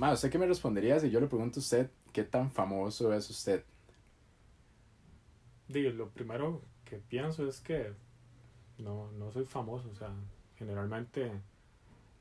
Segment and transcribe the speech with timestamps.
[0.00, 3.28] Ma, ¿usted qué me respondería si yo le pregunto a usted qué tan famoso es
[3.28, 3.62] usted?
[5.68, 7.92] Digo, lo primero que pienso es que
[8.78, 10.10] no, no soy famoso, o sea,
[10.56, 11.30] generalmente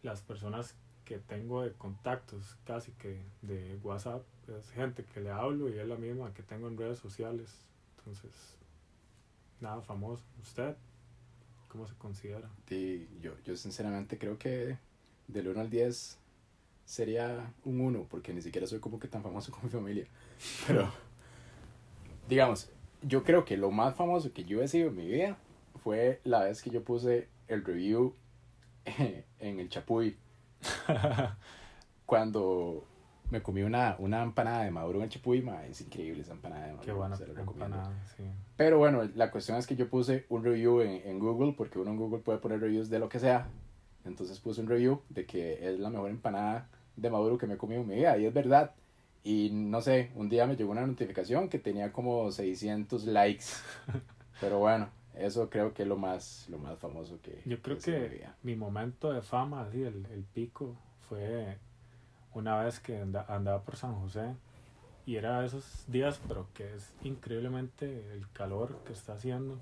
[0.04, 5.70] las personas que tengo de contactos casi que de WhatsApp es gente que le hablo
[5.70, 7.50] y es la misma que tengo en redes sociales.
[8.00, 8.58] Entonces,
[9.62, 10.26] nada famoso.
[10.42, 10.76] ¿Usted
[11.70, 12.50] cómo se considera?
[12.68, 14.78] Sí, yo, yo sinceramente creo que
[15.30, 16.19] del 1 al 10
[16.90, 20.06] sería un 1, porque ni siquiera soy como que tan famoso como mi familia.
[20.66, 20.92] Pero,
[22.28, 22.72] digamos,
[23.04, 25.38] yo creo que lo más famoso que yo he sido en mi vida
[25.84, 28.16] fue la vez que yo puse el review
[29.40, 30.18] en el Chapuy
[32.08, 32.84] cuando
[33.30, 36.72] me comí una, una empanada de maduro en el Chipuy, es increíble esa empanada de
[36.74, 36.86] maduro.
[36.86, 38.24] Qué buena empanada, sí.
[38.58, 41.92] Pero bueno, la cuestión es que yo puse un review en, en, Google, porque uno
[41.92, 43.48] en Google puede poner reviews de lo que sea.
[44.06, 46.68] Entonces puse un review de que es la mejor empanada
[47.02, 48.74] de maduro que me he comido en mi vida, y es verdad.
[49.24, 53.46] Y no sé, un día me llegó una notificación que tenía como 600 likes.
[54.42, 57.42] Pero bueno, eso creo que es lo más, lo más famoso que...
[57.46, 60.78] Yo creo que mi momento de fama, así, el, el pico,
[61.10, 61.58] fue
[62.34, 64.36] una vez que andaba por San José
[65.06, 69.58] y era esos días, pero que es increíblemente el calor que está haciendo.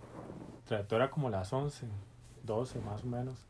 [0.65, 1.87] Trato era como las 11,
[2.43, 3.45] 12 más o menos,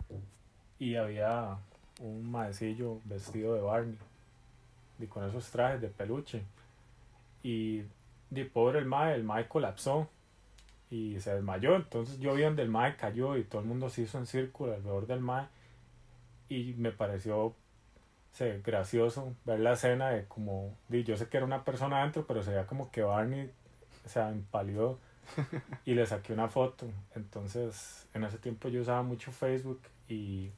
[0.77, 1.57] y había
[1.99, 3.97] un maecillo vestido de Barney
[4.99, 6.43] y con esos trajes de peluche.
[7.43, 7.83] Y
[8.29, 10.09] de pobre el mae, el mae colapsó
[10.89, 11.75] y se desmayó.
[11.75, 14.73] Entonces yo vi donde el mae cayó y todo el mundo se hizo en círculo
[14.73, 15.47] alrededor del mae.
[16.49, 17.55] Y me pareció
[18.37, 22.43] sé, gracioso ver la escena de como, yo sé que era una persona adentro, pero
[22.43, 23.51] se veía como que Barney,
[24.05, 24.99] o sea, empalió
[25.85, 26.87] y le saqué una foto.
[27.15, 30.51] Entonces, en ese tiempo yo usaba mucho Facebook y,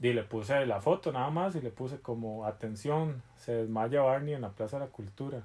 [0.00, 4.34] y le puse la foto nada más y le puse como, atención, se desmaya Barney
[4.34, 5.44] en la Plaza de la Cultura.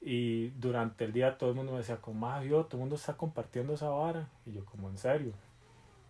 [0.00, 2.96] Y durante el día todo el mundo me decía, como, ah, yo, todo el mundo
[2.96, 4.28] está compartiendo esa vara.
[4.44, 5.32] Y yo, como, en serio.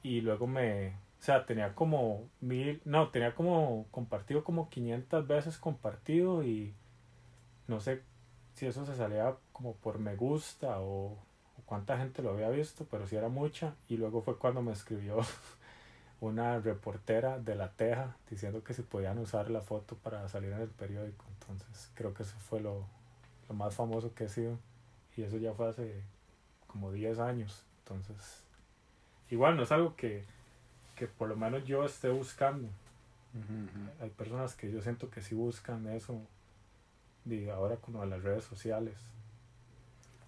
[0.02, 5.56] Y luego me, o sea, tenía como mil, no, tenía como compartido como 500 veces
[5.58, 6.74] compartido y
[7.66, 8.02] no sé
[8.54, 12.86] si eso se salía como por me gusta o, o cuánta gente lo había visto,
[12.90, 13.74] pero sí era mucha.
[13.88, 15.20] Y luego fue cuando me escribió
[16.20, 20.60] una reportera de La Teja diciendo que si podían usar la foto para salir en
[20.60, 21.24] el periódico.
[21.40, 22.84] Entonces creo que eso fue lo,
[23.48, 24.58] lo más famoso que he sido.
[25.16, 26.02] Y eso ya fue hace
[26.66, 27.64] como 10 años.
[27.80, 28.42] Entonces,
[29.30, 30.24] igual no es algo que,
[30.96, 32.68] que por lo menos yo esté buscando.
[34.00, 36.20] Hay personas que yo siento que sí buscan eso
[37.24, 38.94] de ahora con las redes sociales.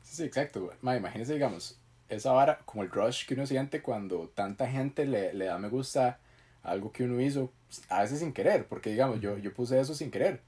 [0.03, 0.73] Sí, sí exacto.
[0.83, 5.33] Ma, imagínese, digamos, esa vara, como el rush que uno siente cuando tanta gente le,
[5.35, 6.19] le da me gusta
[6.63, 7.53] a algo que uno hizo,
[7.89, 10.41] a veces sin querer, porque digamos, yo, yo puse eso sin querer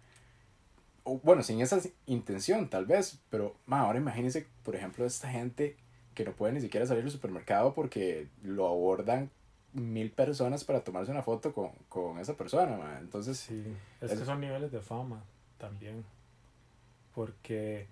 [1.22, 5.76] bueno, sin esa intención tal vez, pero ma, ahora imagínense, por ejemplo, esta gente
[6.14, 9.30] que no puede ni siquiera salir al supermercado porque lo abordan
[9.72, 12.98] mil personas para tomarse una foto con, con esa persona, ma.
[12.98, 13.38] entonces...
[13.38, 13.64] Sí,
[14.00, 15.22] es, que son niveles de fama
[15.58, 16.04] también,
[17.14, 17.86] porque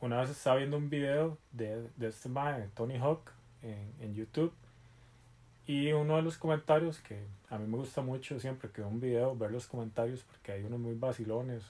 [0.00, 4.52] una vez estaba viendo un video de, de este ma, Tony Hawk, en, en YouTube,
[5.66, 9.00] y uno de los comentarios que a mí me gusta mucho siempre que veo un
[9.00, 11.64] video, ver los comentarios, porque hay unos muy vacilones,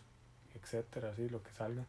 [0.55, 1.85] etcétera, así, lo que salga.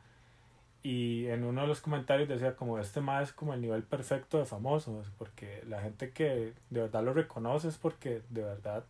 [0.83, 4.37] Y en uno de los comentarios decía como este más es como el nivel perfecto
[4.37, 8.85] de famosos, porque la gente que de verdad lo reconoce es porque de verdad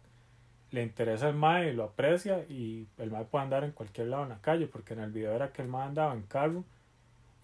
[0.69, 4.29] le interesa el mae lo aprecia y el mae puede andar en cualquier lado en
[4.29, 6.65] la calle, porque en el video era que el mae andaba en carro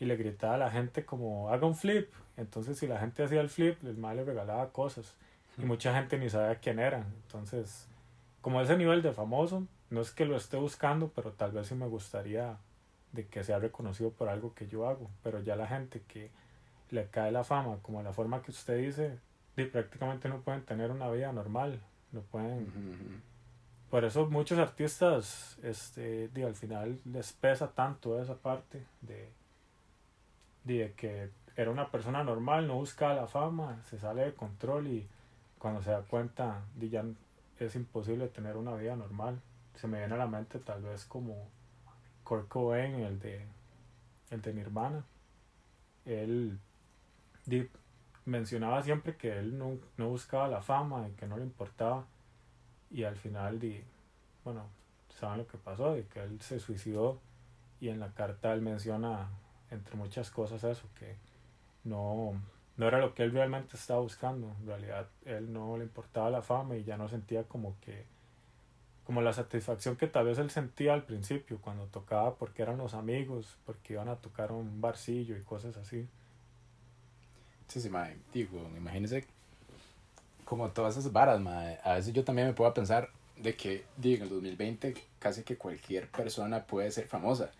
[0.03, 3.41] y le gritaba a la gente como haga un flip, entonces si la gente hacía
[3.41, 5.15] el flip, el mae le regalaba cosas.
[5.57, 7.87] Y mucha gente ni sabía quién era, entonces
[8.41, 11.75] como ese nivel de famoso, no es que lo esté buscando, pero tal vez sí
[11.75, 12.57] me gustaría
[13.13, 16.29] de que sea reconocido por algo que yo hago, pero ya la gente que
[16.91, 19.17] le cae la fama, como la forma que usted dice,
[19.55, 21.79] prácticamente no pueden tener una vida normal,
[22.11, 23.21] no pueden...
[23.89, 29.31] Por eso muchos artistas, este, al final les pesa tanto esa parte de,
[30.63, 35.07] de que era una persona normal, no busca la fama, se sale de control y
[35.59, 37.05] cuando se da cuenta, ya
[37.59, 39.39] es imposible tener una vida normal
[39.75, 41.47] se me viene a la mente tal vez como
[42.23, 43.45] Kurt Cobain, el de,
[44.29, 45.03] el de Nirvana.
[46.05, 46.59] Él
[48.25, 52.05] mencionaba siempre que él no, no, buscaba la fama y que no le importaba.
[52.91, 53.83] Y al final, di,
[54.43, 54.67] bueno,
[55.09, 57.19] saben lo que pasó, de que él se suicidó
[57.79, 59.29] y en la carta él menciona,
[59.73, 61.15] entre muchas cosas, eso, que
[61.83, 62.33] no,
[62.77, 64.55] no era lo que él realmente estaba buscando.
[64.61, 68.05] En realidad, él no le importaba la fama y ya no sentía como que
[69.05, 72.93] como la satisfacción que tal vez él sentía al principio cuando tocaba porque eran los
[72.93, 76.07] amigos, porque iban a tocar un barcillo y cosas así.
[77.67, 78.17] Sí, sí, mae.
[78.33, 79.25] Digo, imagínese
[80.45, 81.79] como todas esas varas, mae.
[81.83, 85.57] A veces yo también me puedo pensar de que, digo, en el 2020 casi que
[85.57, 87.51] cualquier persona puede ser famosa.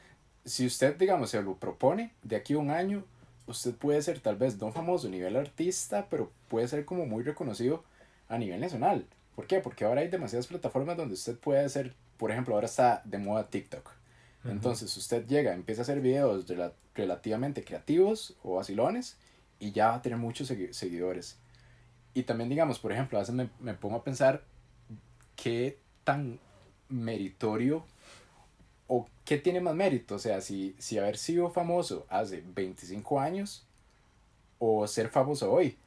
[0.46, 3.04] Si usted, digamos, se lo propone, de aquí a un año,
[3.48, 7.24] usted puede ser tal vez no famoso a nivel artista, pero puede ser como muy
[7.24, 7.84] reconocido
[8.28, 9.06] a nivel nacional.
[9.36, 9.60] ¿Por qué?
[9.60, 13.50] Porque ahora hay demasiadas plataformas donde usted puede hacer, por ejemplo, ahora está de moda
[13.50, 13.90] TikTok.
[14.46, 16.46] Entonces usted llega, empieza a hacer videos
[16.96, 19.16] relativamente creativos o vacilones
[19.58, 21.38] y ya va a tener muchos seguidores.
[22.14, 24.44] Y también, digamos, por ejemplo, a veces me, me pongo a pensar
[25.38, 26.40] qué tan
[26.90, 27.86] meritorio
[28.94, 30.16] o qué tiene más mérito.
[30.16, 33.66] O sea, si, si haber sido famoso hace 25 años
[34.60, 35.78] o ser famoso hoy.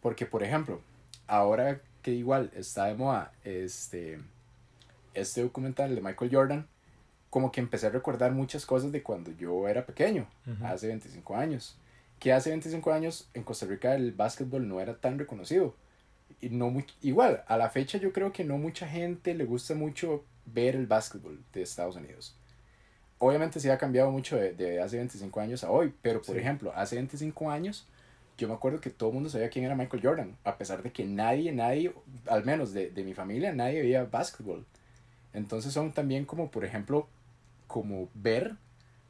[0.00, 0.80] Porque, por ejemplo,
[1.26, 4.20] ahora que igual está de moda este,
[5.12, 6.66] este documental de Michael Jordan,
[7.28, 10.26] como que empecé a recordar muchas cosas de cuando yo era pequeño,
[10.64, 11.76] hace 25 años.
[12.18, 15.74] Que hace 25 años en Costa Rica el básquetbol no era tan reconocido.
[16.40, 19.74] Y no muy, igual, a la fecha yo creo que no mucha gente le gusta
[19.74, 22.36] mucho ver el básquetbol de Estados Unidos.
[23.18, 26.72] Obviamente sí ha cambiado mucho de, de hace 25 años a hoy, pero por ejemplo,
[26.74, 27.86] hace 25 años
[28.40, 30.90] yo me acuerdo que todo el mundo sabía quién era Michael Jordan, a pesar de
[30.90, 31.92] que nadie, nadie,
[32.26, 34.64] al menos de, de mi familia, nadie veía básquetbol.
[35.34, 37.06] Entonces son también como, por ejemplo,
[37.66, 38.56] como ver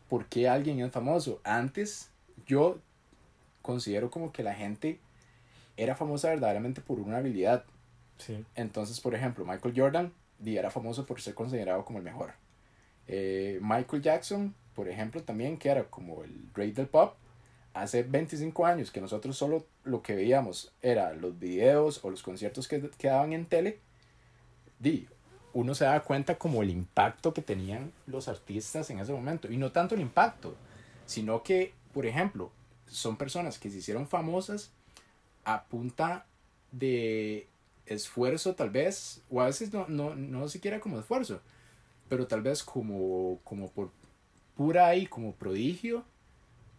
[0.09, 1.41] por qué alguien es famoso.
[1.45, 2.11] Antes
[2.45, 2.81] yo
[3.63, 4.99] considero como que la gente
[5.77, 7.65] era famosa verdaderamente por una habilidad.
[8.19, 8.45] Sí.
[8.57, 10.13] Entonces, por ejemplo, Michael Jordan
[10.45, 12.33] era famoso por ser considerado como el mejor.
[13.07, 17.15] Eh, Michael Jackson, por ejemplo, también, que era como el rey del pop,
[17.75, 22.67] hace 25 años que nosotros solo lo que veíamos era los videos o los conciertos
[22.67, 23.79] que, que daban en tele,
[24.79, 25.09] di,
[25.53, 29.51] uno se da cuenta como el impacto que tenían los artistas en ese momento.
[29.51, 30.55] Y no tanto el impacto,
[31.07, 32.51] sino que, por ejemplo,
[32.87, 34.71] son personas que se hicieron famosas
[35.45, 36.27] a punta
[36.73, 37.49] de
[37.91, 41.41] esfuerzo tal vez, o a veces no, no, no siquiera como esfuerzo,
[42.09, 43.91] pero tal vez como, como por
[44.57, 46.05] pura y como prodigio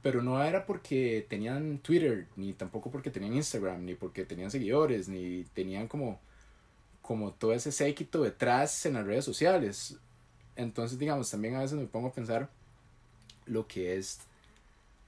[0.01, 5.07] pero no era porque tenían Twitter, ni tampoco porque tenían Instagram, ni porque tenían seguidores,
[5.07, 6.19] ni tenían como,
[7.01, 9.97] como todo ese séquito detrás en las redes sociales.
[10.55, 12.49] Entonces, digamos, también a veces me pongo a pensar
[13.45, 14.21] lo que es,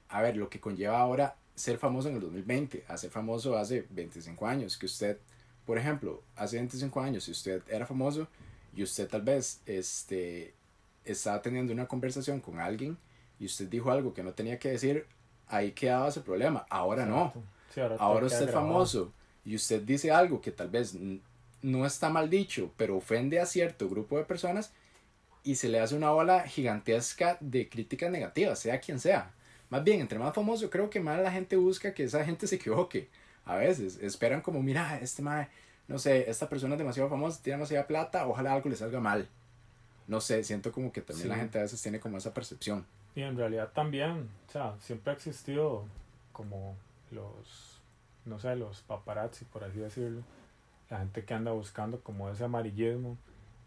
[0.09, 3.85] a ver, lo que conlleva ahora ser famoso en el 2020, a ser famoso hace
[3.89, 5.17] 25 años, que usted,
[5.65, 8.27] por ejemplo, hace 25 años, si usted era famoso
[8.75, 10.53] y usted tal vez este,
[11.05, 12.97] estaba teniendo una conversación con alguien,
[13.39, 15.05] y usted dijo algo que no tenía que decir,
[15.47, 16.65] ahí quedaba ese problema.
[16.69, 17.33] Ahora no.
[17.99, 19.11] ahora, usted es famoso
[19.43, 20.95] y usted dice algo que tal vez
[21.61, 24.71] no está mal dicho, pero ofende a cierto grupo de personas
[25.43, 29.33] y se le hace una ola gigantesca de críticas negativas, sea quien sea.
[29.69, 32.55] Más bien, entre más famoso, creo que más la gente busca que esa gente se
[32.55, 33.09] equivoque.
[33.45, 35.49] A veces esperan como, mira, este mae,
[35.87, 39.27] no sé, esta persona es demasiado famosa, tiene demasiada plata, ojalá algo le salga mal.
[40.07, 42.85] No sé, siento como que también la gente a veces tiene como esa percepción.
[43.15, 45.85] Y en realidad también, o sea, siempre ha existido
[46.31, 46.75] como
[47.11, 47.79] los,
[48.25, 50.23] no sé, los paparazzi, por así decirlo,
[50.89, 53.17] la gente que anda buscando como ese amarillismo.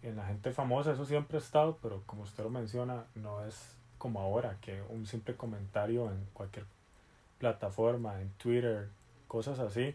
[0.02, 3.74] En la gente famosa eso siempre ha estado, pero como usted lo menciona, no es
[3.98, 6.66] como ahora, que un simple comentario en cualquier
[7.38, 8.88] plataforma, en Twitter,
[9.28, 9.95] cosas así,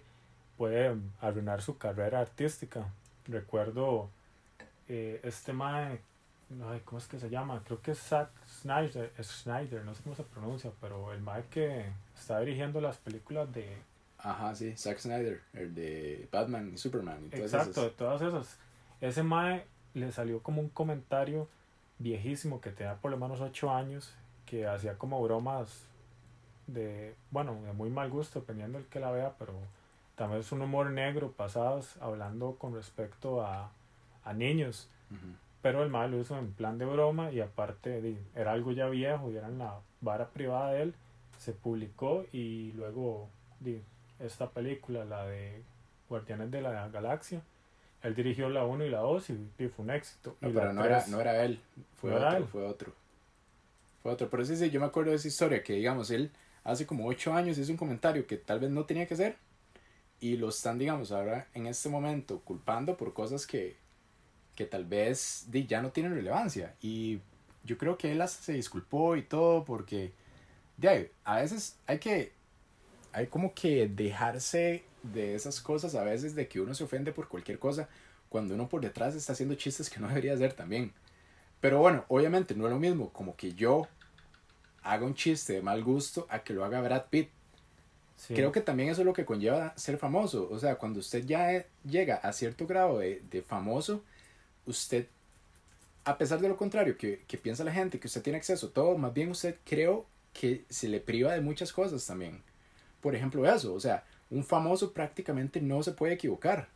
[0.57, 2.87] puede arruinar su carrera artística.
[3.27, 4.09] Recuerdo
[4.87, 6.01] eh, este mae
[6.69, 7.61] Ay, ¿cómo es que se llama?
[7.65, 8.29] Creo que es Zack
[8.61, 11.85] Snyder, es Snyder, no sé cómo se pronuncia, pero el Mike que
[12.17, 13.77] está dirigiendo las películas de...
[14.17, 17.25] Ajá, sí, Zack Snyder, el de Batman y Superman.
[17.27, 18.57] Y todas Exacto, de todas esas.
[18.99, 21.47] Ese Mae le salió como un comentario
[21.99, 24.13] viejísimo que tenía por lo menos 8 años,
[24.45, 25.87] que hacía como bromas
[26.67, 29.53] de, bueno, de muy mal gusto, dependiendo del que la vea, pero
[30.15, 33.71] también es un humor negro, pasados, hablando con respecto a,
[34.23, 34.87] a niños.
[35.61, 39.29] Pero el mal lo hizo en plan de broma y aparte era algo ya viejo
[39.29, 40.93] y era en la vara privada de él.
[41.37, 43.29] Se publicó y luego
[44.19, 45.63] esta película, la de
[46.07, 47.41] Guardianes de la Galaxia,
[48.03, 50.35] él dirigió la 1 y la 2 y, fue un éxito.
[50.41, 51.59] No, pero no, era, no era él,
[51.95, 52.93] fue otro, fue otro.
[54.01, 54.29] Fue otro.
[54.29, 56.31] Pero sí, sí, yo me acuerdo de esa historia que, digamos, él
[56.63, 59.37] hace como 8 años hizo un comentario que tal vez no tenía que ser
[60.19, 63.75] y lo están, digamos, ahora en este momento culpando por cosas que,
[64.55, 66.75] que tal vez ya no tienen relevancia.
[66.81, 67.19] Y
[67.63, 70.13] yo creo que él se disculpó y todo porque
[70.77, 72.33] de, a veces hay que,
[73.13, 77.27] hay como que dejarse de esas cosas, a veces de que uno se ofende por
[77.27, 77.89] cualquier cosa,
[78.29, 80.93] cuando uno por detrás está haciendo chistes que no debería hacer también.
[81.59, 83.87] Pero bueno, obviamente no es lo mismo como que yo
[84.83, 87.29] haga un chiste de mal gusto a que lo haga Brad Pitt.
[88.27, 90.47] Creo que también eso es lo que conlleva ser famoso.
[90.51, 94.03] O sea, cuando usted ya llega a cierto grado de, de famoso,
[94.67, 95.07] usted,
[96.03, 98.69] a pesar de lo contrario que, que, piensa la gente, que usted tiene acceso a
[98.71, 102.43] todo, más bien usted creo que se le priva de muchas cosas también.
[103.01, 106.69] Por ejemplo, eso, o sea, un famoso prácticamente no se puede equivocar.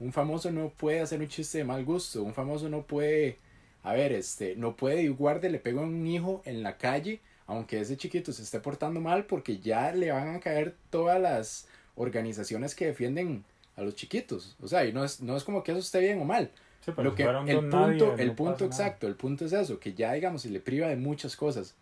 [0.00, 2.22] Un famoso no puede hacer un chiste de mal gusto.
[2.22, 3.38] Un famoso no puede,
[3.84, 7.80] a ver, este, no puede igual le pego a un hijo en la calle, aunque
[7.80, 12.74] ese chiquito se esté portando mal, porque ya le van a caer todas las organizaciones
[12.74, 13.44] que defienden
[13.76, 14.56] a los chiquitos.
[14.62, 16.50] O sea, y no es, no es como que eso esté bien o mal.
[16.96, 20.50] Lo que, el punto, el punto exacto, el punto es eso, que ya digamos, se
[20.50, 21.74] le priva de muchas cosas.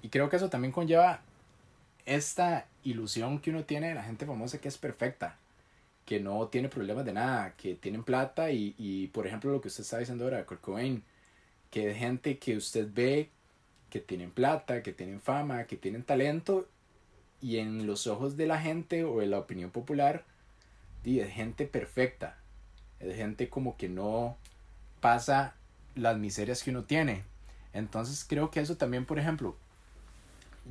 [0.00, 1.20] Y creo que eso también conlleva
[2.06, 5.36] esta ilusión que uno tiene de la gente famosa que es perfecta,
[6.06, 9.68] que no tiene problemas de nada, que tienen plata y, y por ejemplo lo que
[9.68, 11.02] usted está diciendo ahora de Kurt Cobain,
[11.70, 13.30] que es gente que usted ve
[13.90, 16.68] que tienen plata, que tienen fama, que tienen talento
[17.40, 20.24] y en los ojos de la gente o de la opinión popular,
[21.04, 22.36] es gente perfecta,
[22.98, 24.36] es gente como que no
[25.00, 25.54] pasa
[25.94, 27.22] las miserias que uno tiene.
[27.72, 29.56] Entonces creo que eso también, por ejemplo,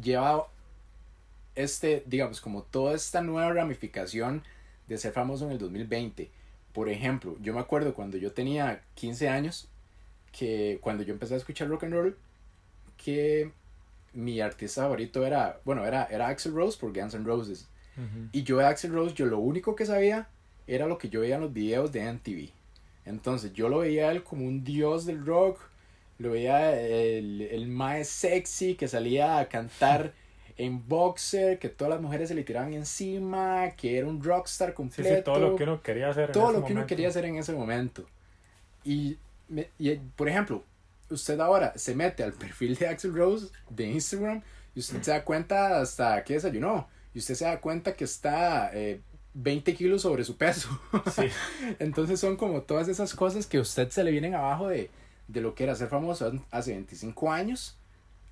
[0.02, 0.48] lleva
[1.56, 4.44] este, digamos, como toda esta nueva ramificación
[4.88, 6.30] de ser famoso en el 2020.
[6.74, 9.70] Por ejemplo, yo me acuerdo cuando yo tenía 15 años,
[10.38, 12.18] que cuando yo empecé a escuchar rock and roll,
[12.98, 13.52] que
[14.14, 17.68] mi artista favorito era, bueno, era, era Axel Rose por Guns N' Roses.
[18.34, 20.28] Y yo de Axel Rose, yo lo único que sabía
[20.68, 22.50] era lo que yo veía en los videos de MTV.
[23.06, 25.62] Entonces yo lo veía él como un dios del rock,
[26.18, 30.12] lo veía el, el más sexy que salía a cantar
[30.58, 35.32] en boxer, que todas las mujeres se le tiraban encima, que era un rockstar completo.
[35.32, 36.34] todo lo que uno quería hacer.
[36.34, 38.06] Todo lo que uno quería hacer en ese momento.
[38.84, 39.18] Y,
[39.78, 40.64] y, por ejemplo,
[41.10, 44.42] usted ahora se mete al perfil de Axel Rose de Instagram
[44.74, 46.88] y usted se da cuenta hasta que desayunó.
[47.14, 48.72] Y usted se da cuenta que está
[49.34, 50.70] 20 eh, kilos sobre su peso.
[51.16, 51.28] Sí.
[51.80, 54.90] Entonces son como todas esas cosas que a usted se le vienen abajo de,
[55.28, 57.78] de lo que era ser famoso hace 25 años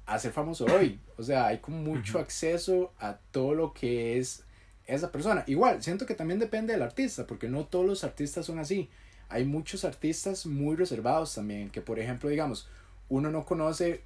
[0.05, 0.99] a ser famoso hoy.
[1.17, 4.43] O sea, hay como mucho acceso a todo lo que es
[4.85, 5.43] esa persona.
[5.47, 8.89] Igual, siento que también depende del artista, porque no todos los artistas son así.
[9.29, 12.67] Hay muchos artistas muy reservados también, que por ejemplo, digamos,
[13.09, 14.01] uno no conoce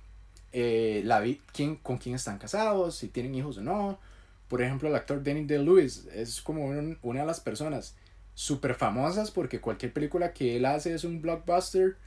[0.53, 3.99] eh, la quién, con quién están casados, si tienen hijos o no.
[4.47, 7.95] Por ejemplo, el actor Danny DeLuis es como una de las personas
[8.33, 11.97] súper famosas porque cualquier película que él hace es un blockbuster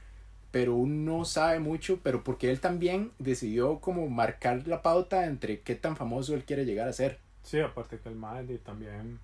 [0.51, 5.75] pero uno sabe mucho, pero porque él también decidió como marcar la pauta entre qué
[5.75, 7.19] tan famoso él quiere llegar a ser.
[7.43, 9.19] Sí, aparte que el madre también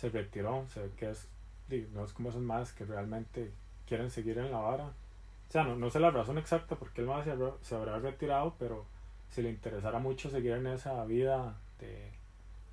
[0.00, 1.26] se retiró, se ve que es,
[1.70, 3.52] es como esos más que realmente
[3.86, 4.86] quieren seguir en la vara.
[4.86, 7.26] O sea, no, no sé la razón exacta porque el más
[7.62, 8.84] se, habrá retirado, pero
[9.30, 12.10] si le interesara mucho seguir en esa vida de,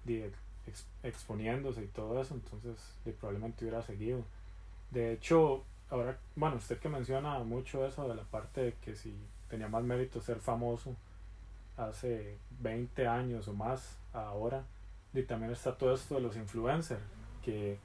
[0.06, 0.32] de
[1.04, 2.78] exponiéndose y todo eso, entonces
[3.20, 4.24] probablemente hubiera seguido.
[4.92, 9.14] De hecho, ahora, bueno, usted que menciona mucho eso de la parte de que si
[9.50, 10.96] tenía más mérito ser famoso
[11.78, 14.64] hace 20 años o más ahora,
[15.14, 17.02] y también está todo esto de los influencers,
[17.44, 17.78] que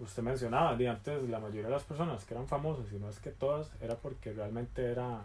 [0.00, 3.30] usted mencionaba, antes la mayoría de las personas que eran famosas, y no es que
[3.30, 5.22] todas, era porque realmente era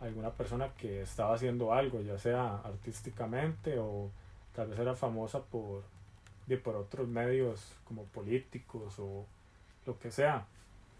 [0.00, 4.10] alguna persona que estaba haciendo algo, ya sea artísticamente o
[4.54, 5.82] tal vez era famosa por,
[6.46, 9.26] de, por otros medios como políticos o
[9.86, 10.46] lo que sea.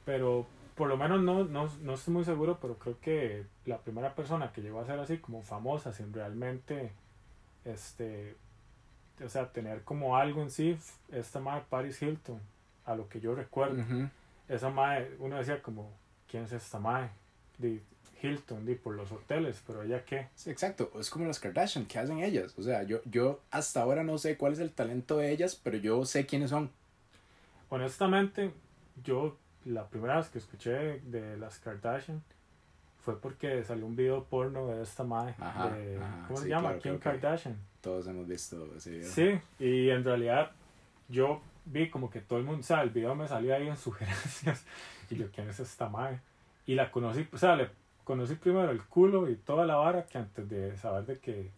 [0.05, 4.14] Pero por lo menos no, no, no estoy muy seguro, pero creo que la primera
[4.14, 6.93] persona que llegó a ser así como famosa sin realmente,
[7.64, 8.37] este,
[9.25, 10.79] o sea, tener como algo en sí,
[11.11, 12.40] esta madre Paris Hilton,
[12.85, 13.83] a lo que yo recuerdo.
[14.49, 15.93] Esa madre, uno decía como,
[16.29, 17.11] ¿quién es esta madre?
[17.59, 17.81] De
[18.23, 20.29] Hilton, de por los hoteles, pero ella qué.
[20.35, 22.55] Sí, exacto, es como las Kardashian, ¿qué hacen ellas?
[22.59, 25.77] O sea, yo, yo hasta ahora no sé cuál es el talento de ellas, pero
[25.77, 26.71] yo sé quiénes son.
[27.69, 28.53] Honestamente,
[29.05, 32.23] yo la primera vez que escuché de las Kardashian
[33.05, 35.35] fue porque salió un video porno de esta madre.
[36.27, 36.79] ¿Cómo se llama?
[36.79, 37.57] Kim Kardashian.
[37.81, 39.11] Todos hemos visto ese video.
[39.11, 40.51] Sí, y en realidad
[41.09, 43.76] yo vi como que todo el mundo, o sea, el video me salía ahí en
[43.76, 44.67] sugerencias.
[45.11, 46.21] Y yo, ¿quién es esta madre?
[46.67, 47.69] Y la conocí, o sea, le
[48.05, 51.50] conocí primero el culo y toda la vara que antes de saber de que,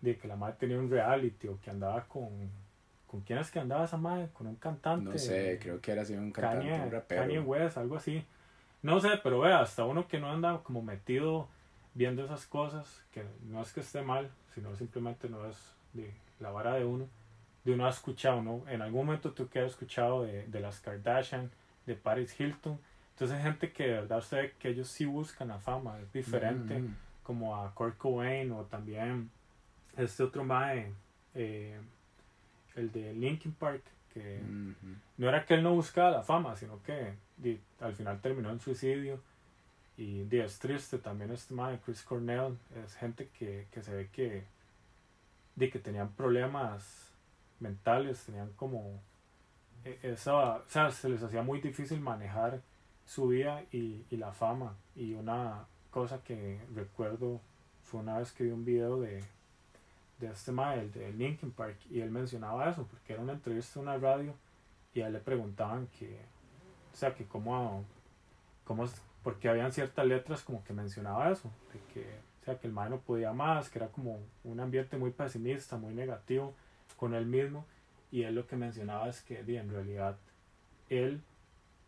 [0.00, 2.30] de que la madre tenía un reality o que andaba con
[3.12, 4.30] ¿Con quién es que andaba esa madre?
[4.32, 5.04] Con un cantante.
[5.04, 7.20] No sé, creo que era así un cantante, Kanye, un rapero.
[7.20, 8.24] Kanye West, algo así.
[8.80, 11.46] No sé, pero vea, hasta uno que no anda como metido
[11.92, 15.58] viendo esas cosas, que no es que esté mal, sino simplemente no es
[15.92, 17.06] de la vara de uno,
[17.64, 18.64] de uno ha escuchado, ¿no?
[18.68, 21.50] En algún momento tú que has escuchado de, de las Kardashian,
[21.86, 22.78] de Paris Hilton.
[23.14, 26.12] Entonces hay gente que de verdad usted ve que ellos sí buscan la fama, es
[26.12, 26.96] diferente, Mm.
[27.22, 29.30] como a Kurt Cobain o también
[29.96, 30.92] este otro mae,
[31.34, 31.78] eh,
[32.74, 34.96] el de Linkin Park, que Ujú.
[35.18, 38.60] no era que él no buscaba la fama, sino que di, al final terminó en
[38.60, 39.20] suicidio.
[39.96, 44.08] Y di, es triste también este mae, Chris Cornell, es gente que, que se ve
[44.10, 44.44] que,
[45.54, 47.11] di, que tenían problemas
[47.62, 49.00] mentales, tenían como
[49.84, 52.60] e- esa, o sea, se les hacía muy difícil manejar
[53.06, 54.74] su vida y, y la fama.
[54.94, 57.40] Y una cosa que recuerdo
[57.84, 59.24] fue una vez que vi un video de,
[60.18, 63.78] de este mae, el de Linkin Park, y él mencionaba eso, porque era una entrevista
[63.78, 64.34] en una radio,
[64.94, 66.20] y a él le preguntaban que,
[66.92, 67.84] o sea, que cómo,
[68.64, 68.86] cómo
[69.22, 72.06] porque habían ciertas letras como que mencionaba eso, de que,
[72.42, 75.76] o sea, que el mae no podía más, que era como un ambiente muy pesimista,
[75.76, 76.54] muy negativo
[77.02, 77.64] con él mismo,
[78.12, 80.16] y él lo que mencionaba es que en realidad
[80.88, 81.20] él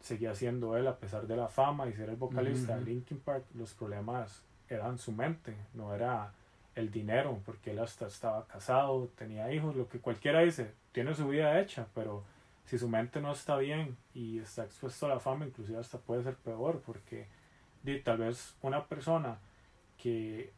[0.00, 3.44] seguía siendo él a pesar de la fama y ser el vocalista de Linkin Park,
[3.54, 6.32] los problemas eran su mente, no era
[6.74, 11.28] el dinero, porque él hasta estaba casado, tenía hijos, lo que cualquiera dice, tiene su
[11.28, 12.24] vida hecha, pero
[12.64, 16.24] si su mente no está bien y está expuesto a la fama, inclusive hasta puede
[16.24, 17.28] ser peor, porque
[18.02, 19.38] tal vez una persona
[19.96, 20.52] que,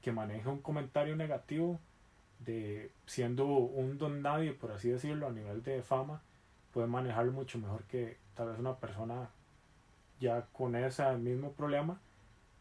[0.00, 1.78] que maneja un comentario negativo
[2.44, 6.22] de siendo un don nadie, por así decirlo, a nivel de fama,
[6.72, 9.28] puede manejarlo mucho mejor que tal vez una persona
[10.20, 12.00] ya con ese mismo problema,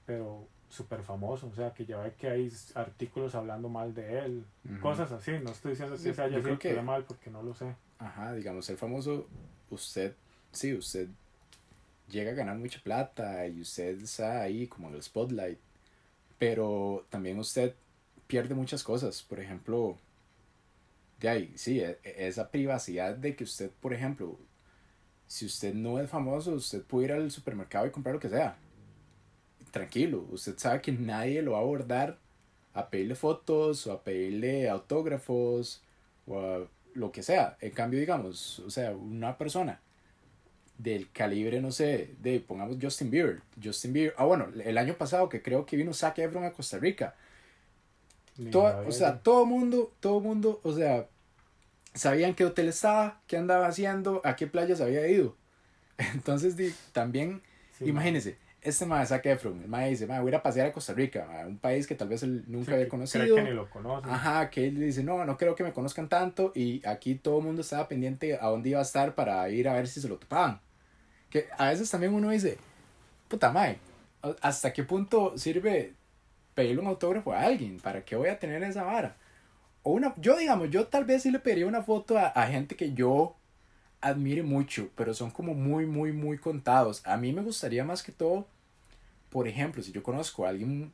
[0.05, 4.45] pero súper famoso, o sea, que ya ve que hay artículos hablando mal de él,
[4.81, 7.75] cosas así, no estoy diciendo que ese haya sido que- él porque no lo sé.
[7.97, 9.27] Ajá, digamos, ser famoso,
[9.69, 10.15] usted,
[10.51, 11.09] sí, usted
[12.09, 15.59] llega a ganar mucha plata y usted está ahí como en el spotlight,
[16.37, 17.75] pero también usted
[18.29, 19.97] pierde muchas cosas, por ejemplo,
[21.19, 24.37] de ahí, sí, e- e- esa privacidad de que usted, por ejemplo,
[25.27, 28.55] si usted no es famoso, usted puede ir al supermercado y comprar lo que sea.
[29.71, 32.19] Tranquilo, usted sabe que nadie lo va a abordar
[32.73, 35.83] a pedirle fotos o a pedirle autógrafos
[36.27, 37.57] o a lo que sea.
[37.61, 39.81] En cambio, digamos, o sea, una persona
[40.77, 43.41] del calibre, no sé, de, pongamos Justin Bieber.
[43.63, 46.77] Justin Bieber, ah, bueno, el año pasado que creo que vino Zac Efron a Costa
[46.79, 47.15] Rica.
[48.39, 51.07] Sabía o sea, todo mundo, todo mundo, o sea,
[51.93, 55.35] sabían qué hotel estaba, qué andaba haciendo, a qué playas había ido.
[56.13, 57.41] Entonces, di, también,
[57.77, 60.67] Sí, imagínense, este mae Zac Efron, el mae dice, mae, voy a ir a pasear
[60.67, 62.89] a Costa Rica, a un país que tal vez él sí, nunca que había cree
[62.89, 63.35] conocido.
[63.35, 64.09] que ni lo conocen.
[64.09, 67.45] Ajá, que él dice, no, no creo que me conozcan tanto y aquí todo el
[67.45, 70.17] mundo estaba pendiente a dónde iba a estar para ir a ver si se lo
[70.17, 70.61] topaban.
[71.29, 72.57] Que a veces también uno dice,
[73.29, 73.79] puta madre,
[74.41, 75.93] ¿hasta qué punto sirve
[76.59, 77.79] pedirle un autógrafo a alguien?
[77.79, 79.15] ¿Para qué voy a tener esa vara?
[79.81, 82.75] O una, yo digamos, yo tal vez sí le pediría una foto a, a gente
[82.75, 83.37] que yo
[84.01, 87.01] admire mucho, pero son como muy, muy, muy contados.
[87.07, 88.45] A mí me gustaría más que todo,
[89.29, 90.91] por ejemplo, si yo conozco a alguien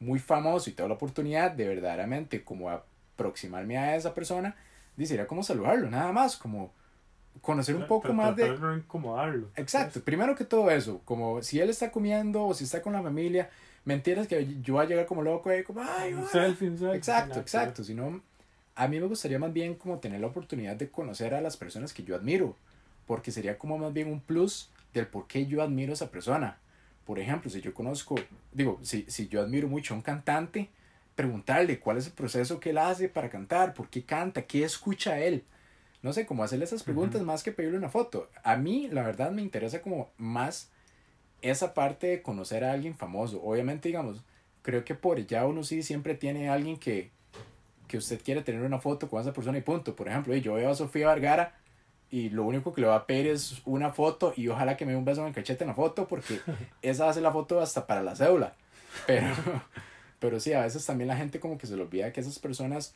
[0.00, 4.54] muy famoso y tengo la oportunidad de verdaderamente como aproximarme a esa persona,
[4.98, 6.74] sería como saludarlo, nada más, como
[7.40, 8.58] conocer un poco más de...
[8.58, 9.48] no incomodarlo.
[9.56, 13.02] Exacto, primero que todo eso, como si él está comiendo o si está con la
[13.02, 13.48] familia,
[13.86, 16.28] mentiras que yo voy a llegar como loco y como, ay, Un hola".
[16.28, 16.98] selfie, un selfie.
[16.98, 17.82] Exacto, que exacto.
[17.82, 18.20] Sino,
[18.74, 21.94] a mí me gustaría más bien como tener la oportunidad de conocer a las personas
[21.94, 22.56] que yo admiro,
[23.06, 26.58] porque sería como más bien un plus del por qué yo admiro a esa persona.
[27.06, 28.16] Por ejemplo, si yo conozco,
[28.52, 30.68] digo, si, si yo admiro mucho a un cantante,
[31.14, 35.18] preguntarle cuál es el proceso que él hace para cantar, por qué canta, qué escucha
[35.20, 35.44] él.
[36.02, 37.26] No sé, cómo hacerle esas preguntas Ujú.
[37.26, 38.28] más que pedirle una foto.
[38.42, 40.70] A mí, la verdad, me interesa como más
[41.50, 43.40] esa parte de conocer a alguien famoso.
[43.42, 44.22] Obviamente, digamos,
[44.62, 47.10] creo que por ya uno sí siempre tiene a alguien que,
[47.88, 49.94] que usted quiere tener una foto con esa persona y punto.
[49.96, 51.54] Por ejemplo, yo veo a Sofía Vergara
[52.10, 54.92] y lo único que le va a pedir es una foto y ojalá que me
[54.92, 56.40] dé un beso en el cachete en la foto porque
[56.82, 58.54] esa hace la foto hasta para la cédula.
[59.06, 59.26] Pero,
[60.18, 62.94] pero sí, a veces también la gente como que se le olvida que esas personas...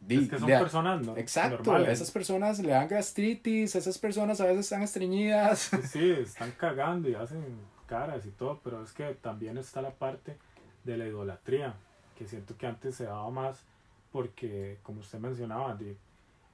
[0.00, 1.88] di- Es que son de- personas no, Exacto, normales.
[2.00, 5.70] esas personas le dan gastritis, esas personas a veces están estreñidas.
[5.70, 7.42] Sí, sí, están cagando y hacen
[7.90, 10.36] caras y todo, pero es que también está la parte
[10.84, 11.74] de la idolatría,
[12.16, 13.64] que siento que antes se daba más
[14.12, 15.96] porque, como usted mencionaba, de-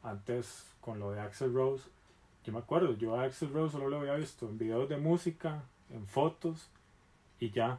[0.02, 1.84] antes con lo de Axel Rose,
[2.44, 5.62] yo me acuerdo, yo a Axel Rose solo lo había visto en videos de música,
[5.90, 6.70] en fotos
[7.38, 7.78] y ya,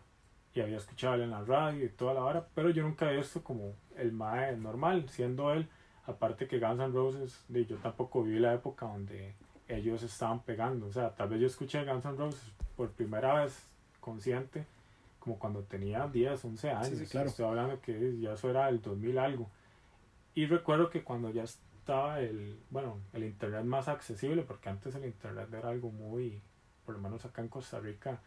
[0.54, 3.44] y había escuchado en la radio y toda la hora, pero yo nunca había visto
[3.44, 5.68] como el mae normal, siendo él,
[6.06, 9.34] aparte que Guns N' Roses, yo tampoco viví la época donde
[9.68, 10.88] ellos estaban pegando.
[10.88, 13.68] O sea, tal vez yo escuché Guns N' Roses por primera vez
[14.00, 14.66] consciente,
[15.20, 16.98] como cuando tenía 10, 11 años.
[16.98, 17.28] sí, claro.
[17.28, 19.50] Estoy hablando que ya eso era el 2000 algo.
[20.36, 25.06] Y recuerdo que cuando ya estaba el, bueno, el internet más accesible, porque antes el
[25.06, 26.40] internet era algo muy
[26.88, 28.18] por lo menos acá en Costa Rica,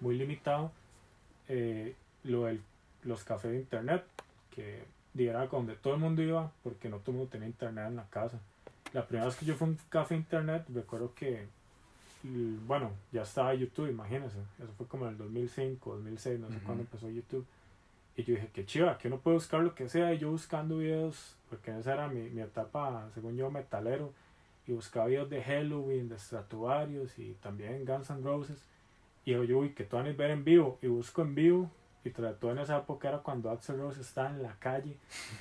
[0.00, 0.72] muy limitado.
[1.48, 2.60] Eh, lo del,
[3.04, 4.04] los cafés de internet,
[4.50, 4.84] que
[5.16, 8.06] era donde todo el mundo iba, porque no todo el mundo tenía internet en la
[8.06, 8.40] casa.
[8.92, 11.46] La primera vez que yo fui a un café internet, recuerdo que,
[12.22, 14.38] bueno, ya estaba YouTube, imagínense.
[14.62, 17.46] Eso fue como en el 2005, 2006, no sé cuándo empezó YouTube.
[18.16, 20.12] Y yo dije, qué chiva, que uno puede buscar lo que sea.
[20.14, 24.12] Y yo buscando videos, porque esa era mi, mi etapa, según yo, metalero.
[24.66, 28.64] Y buscaba videos de Halloween, de Stratovarius y también Guns N' Roses.
[29.24, 30.78] Y yo, uy, que tú van a ver en vivo.
[30.82, 31.70] Y busco en vivo
[32.04, 34.96] y trató en esa época era cuando Axel Rose estaba en la calle.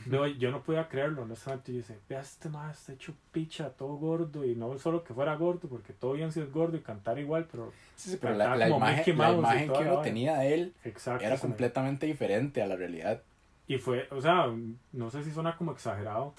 [0.05, 1.71] No, yo no podía creerlo, honestamente.
[1.71, 4.45] Yo decía, vea, este más está hecho picha, todo gordo.
[4.45, 7.47] Y no solo que fuera gordo, porque todo bien si es gordo y cantar igual,
[7.51, 7.73] pero.
[7.95, 10.73] Sí, sí pero la, la, imagen, la imagen que uno tenía de él
[11.19, 13.21] era completamente diferente a la realidad.
[13.67, 14.47] Y fue, o sea,
[14.91, 16.33] no sé si suena como exagerado,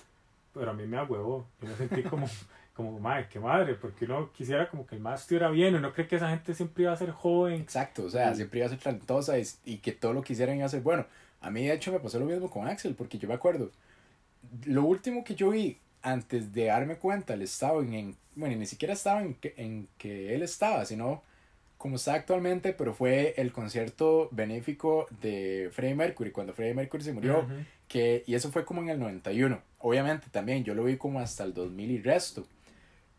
[0.54, 1.46] pero a mí me agüevó.
[1.60, 2.26] Yo me sentí como
[2.74, 6.06] como, madre, qué madre, porque uno quisiera como que el más estuviera bien, uno cree
[6.06, 7.60] que esa gente siempre iba a ser joven.
[7.60, 10.66] Exacto, o sea, siempre iba a ser talentosa y, y, que todo lo quisieran iba
[10.66, 11.06] a ser bueno.
[11.40, 13.70] A mí, de hecho, me pasó lo mismo con Axel, porque yo me acuerdo,
[14.64, 18.94] lo último que yo vi antes de darme cuenta, él estaba en, bueno, ni siquiera
[18.94, 21.22] estaba en que, en que él estaba, sino
[21.82, 27.12] como está actualmente, pero fue el concierto benéfico de Freddie Mercury, cuando Freddie Mercury se
[27.12, 27.44] murió,
[27.88, 29.60] que, y eso fue como en el 91.
[29.80, 32.46] Obviamente también, yo lo vi como hasta el 2000 y resto.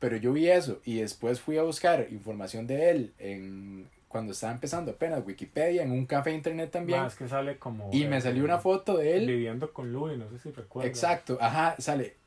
[0.03, 4.51] Pero yo vi eso y después fui a buscar información de él en cuando estaba
[4.51, 6.99] empezando apenas Wikipedia, en un café internet también.
[6.99, 7.89] Más que sale como.
[7.93, 9.27] Y me salió una foto de él.
[9.27, 10.89] Viviendo con Louis, no sé si recuerdas.
[10.89, 12.17] Exacto, ajá, sale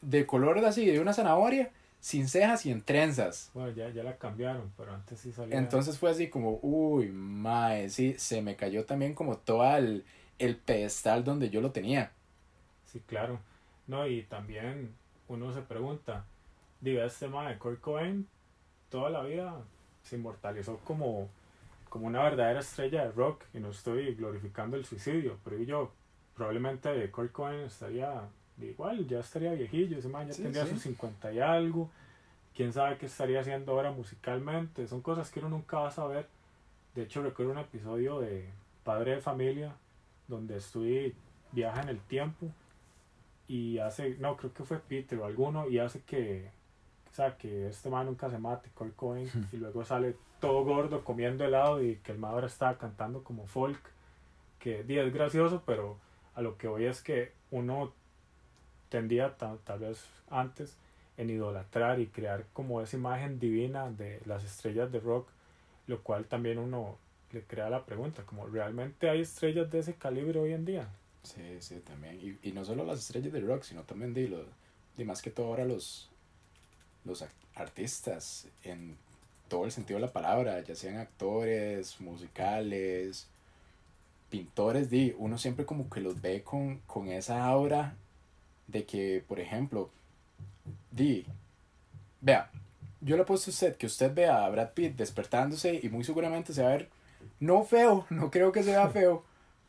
[0.00, 1.70] de color así, de una zanahoria,
[2.00, 3.50] sin cejas y en trenzas.
[3.52, 5.58] Bueno, ya, ya la cambiaron, pero antes sí salía.
[5.58, 10.06] Entonces fue así como, uy, mae, sí, se me cayó también como todo el,
[10.38, 12.10] el pedestal donde yo lo tenía.
[12.86, 13.38] Sí, claro.
[13.86, 14.94] No, y también
[15.28, 16.24] uno se pregunta,
[16.82, 18.28] digo, este tema de Kurt Cobain
[18.90, 19.54] toda la vida
[20.02, 21.30] se inmortalizó como,
[21.88, 25.90] como una verdadera estrella de rock y no estoy glorificando el suicidio, pero yo
[26.36, 28.28] probablemente Kurt Cobain estaría
[28.60, 31.90] igual, ya estaría viejillo, ese man ya tendría sus 50 y algo,
[32.54, 36.28] quién sabe qué estaría haciendo ahora musicalmente, son cosas que uno nunca va a saber.
[36.94, 38.46] De hecho recuerdo un episodio de
[38.84, 39.74] Padre de Familia
[40.28, 41.14] donde estoy
[41.52, 42.50] viaja en el tiempo
[43.48, 46.50] y hace, no, creo que fue Peter o alguno y hace que
[47.12, 51.04] o sea, que este man nunca se mate, Cole Cohen, y luego sale todo gordo
[51.04, 53.78] comiendo helado y que el man ahora está cantando como folk,
[54.58, 55.98] que es gracioso, pero
[56.34, 57.92] a lo que voy es que uno
[58.88, 60.78] tendía tal, tal vez antes
[61.18, 65.28] en idolatrar y crear como esa imagen divina de las estrellas de rock,
[65.88, 66.96] lo cual también uno
[67.30, 70.88] le crea la pregunta, como realmente hay estrellas de ese calibre hoy en día.
[71.24, 72.18] Sí, sí, también.
[72.42, 74.44] Y, y no solo las estrellas de rock, sino también de, lo,
[74.96, 76.11] de más que todo ahora los,
[77.04, 78.96] los artistas en
[79.48, 83.26] todo el sentido de la palabra, ya sean actores, musicales,
[84.30, 87.94] pintores, di, uno siempre como que los ve con, con esa aura
[88.66, 89.90] de que, por ejemplo,
[90.90, 91.26] di,
[92.20, 92.50] vea,
[93.02, 96.04] yo le he puesto a usted que usted vea a Brad Pitt despertándose y muy
[96.04, 96.88] seguramente se va a ver,
[97.38, 99.22] no feo, no creo que sea feo,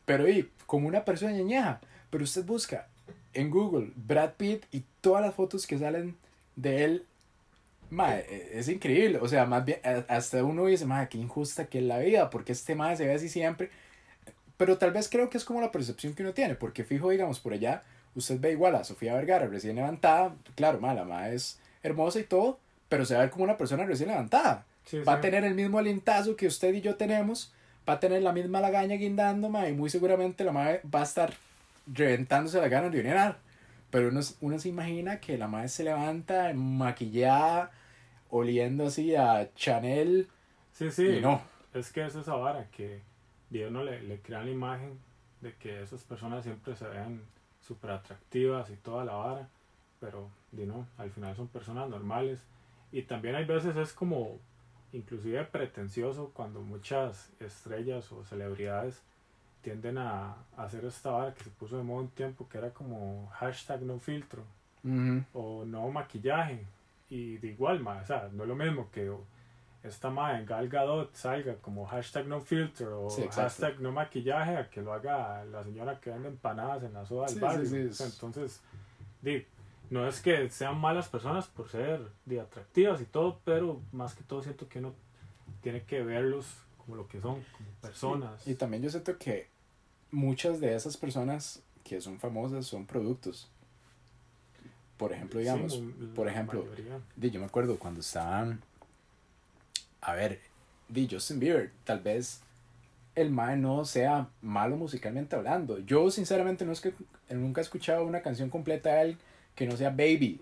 [0.06, 2.88] pero di, como una persona ñeñeja, pero usted busca
[3.34, 6.16] en Google Brad Pitt y todas las fotos que salen
[6.56, 7.06] de él
[7.94, 9.78] Mae, e, es increíble, o sea, más bien,
[10.08, 13.14] hasta uno dice, madre, qué injusta que es la vida, porque este madre se ve
[13.14, 13.70] así siempre,
[14.56, 17.40] pero tal vez creo que es como la percepción que uno tiene, porque fijo, digamos,
[17.40, 17.82] por allá,
[18.14, 22.24] usted ve igual a Sofía Vergara recién levantada, claro, ma, la madre es hermosa y
[22.24, 24.64] todo, pero se ve como una persona recién levantada,
[25.06, 27.52] va a tener el mismo alintazo que usted y yo tenemos,
[27.88, 31.04] va a tener la misma lagaña guindando, ma, y muy seguramente la madre va a
[31.04, 31.34] estar
[31.86, 33.38] reventándose la gana de orinar.
[33.90, 37.70] Pero uno, uno se imagina que la madre se levanta maquillada,
[38.34, 40.28] oliendo así a Chanel.
[40.72, 41.06] Sí, sí.
[41.06, 41.40] Y no.
[41.72, 43.00] Es que es esa vara que
[43.48, 44.98] Dios no le, le crea la imagen
[45.40, 47.22] de que esas personas siempre se ven
[47.60, 49.48] súper atractivas y toda la vara.
[50.00, 52.40] Pero, no, al final son personas normales.
[52.90, 54.38] Y también hay veces es como
[54.92, 59.02] inclusive pretencioso cuando muchas estrellas o celebridades
[59.62, 63.28] tienden a, hacer esta vara que se puso de moda un tiempo que era como
[63.34, 64.44] hashtag no filtro
[65.32, 66.66] o no maquillaje
[67.14, 69.08] y de igual más, o sea, no es lo mismo que
[69.84, 74.68] esta madre en Gal Gadot salga como hashtag no filtro o hashtag no maquillaje a
[74.68, 77.90] que lo haga la señora que vende empanadas en la soda del barrio.
[78.00, 78.60] entonces,
[79.22, 79.46] di,
[79.90, 84.24] no es que sean malas personas por ser di, atractivas y todo, pero más que
[84.24, 84.92] todo siento que uno
[85.62, 86.46] tiene que verlos
[86.78, 88.44] como lo que son, como personas.
[88.44, 89.48] Y también yo siento que
[90.10, 93.48] muchas de esas personas que son famosas son productos.
[94.96, 95.82] Por ejemplo, digamos,
[96.14, 96.64] por ejemplo,
[97.16, 98.60] yo me acuerdo cuando estaban
[100.04, 100.38] a ver,
[100.88, 102.40] di Justin Bieber, tal vez
[103.14, 105.78] el mae no sea malo musicalmente hablando.
[105.78, 106.94] Yo sinceramente no es que
[107.30, 109.18] nunca he escuchado una canción completa de él
[109.54, 110.40] que no sea Baby,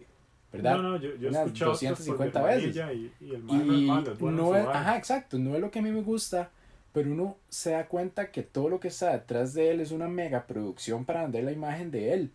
[0.53, 0.77] ¿verdad?
[0.77, 2.77] No, no, yo, yo he Unas escuchado 250 veces.
[2.77, 5.55] Y, y el man no es malo, es bueno en no es, ajá, exacto, no
[5.55, 6.51] es lo que a mí me gusta,
[6.93, 10.09] pero uno se da cuenta que todo lo que está detrás de él es una
[10.09, 12.31] mega producción para vender la imagen de él.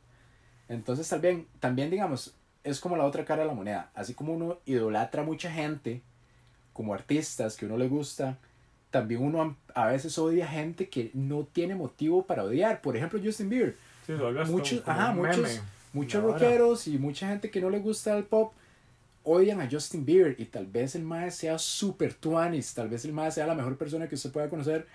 [0.69, 3.89] Entonces también, también digamos, es como la otra cara de la moneda.
[3.93, 6.01] Así como uno idolatra a mucha gente,
[6.73, 8.37] como artistas que uno le gusta,
[8.91, 12.81] también uno a veces odia gente que no tiene motivo para odiar.
[12.81, 13.75] Por ejemplo, Justin Bieber.
[14.05, 14.13] Sí,
[14.49, 18.53] Muchos, como ajá, muchos, muchos rockeros y mucha gente que no le gusta el pop
[19.27, 23.11] odian a Justin Bieber y tal vez el mae sea super tuanis, tal vez el
[23.11, 24.87] mae sea la mejor persona que usted pueda conocer,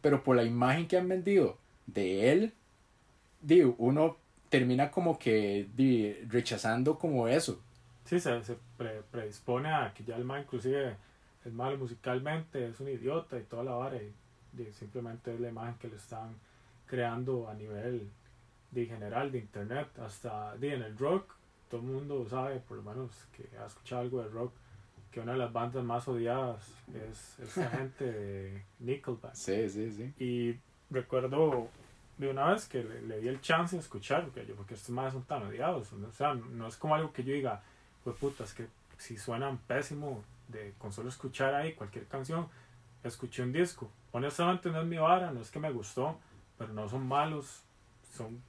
[0.00, 2.52] pero por la imagen que han vendido de él,
[3.42, 4.16] digo, uno
[4.58, 7.60] termina como que di, rechazando como eso.
[8.04, 10.94] Sí, se, se pre- predispone a que ya el man inclusive
[11.44, 14.12] es malo musicalmente, es un idiota y toda la vara y,
[14.62, 16.28] y simplemente es la imagen que le están
[16.86, 18.08] creando a nivel
[18.70, 21.34] de general de internet, hasta di, en el rock,
[21.68, 24.52] todo el mundo sabe, por lo menos que ha escuchado algo de rock,
[25.10, 26.58] que una de las bandas más odiadas
[27.10, 29.34] es esta gente de Nickelback.
[29.34, 30.12] Sí, sí, sí.
[30.24, 30.56] Y
[30.94, 31.68] recuerdo
[32.16, 34.90] de una vez que le, le di el chance de escuchar, porque, yo, porque estos
[34.90, 35.92] más son tan odiados.
[35.92, 37.62] O sea, no es como algo que yo diga,
[38.02, 38.66] pues puta, es que
[38.98, 42.48] si suenan pésimo de con solo escuchar ahí cualquier canción,
[43.02, 43.90] escuché un disco.
[44.12, 46.18] Honestamente no es mi vara, no es que me gustó,
[46.56, 47.62] pero no son malos,
[48.12, 48.42] son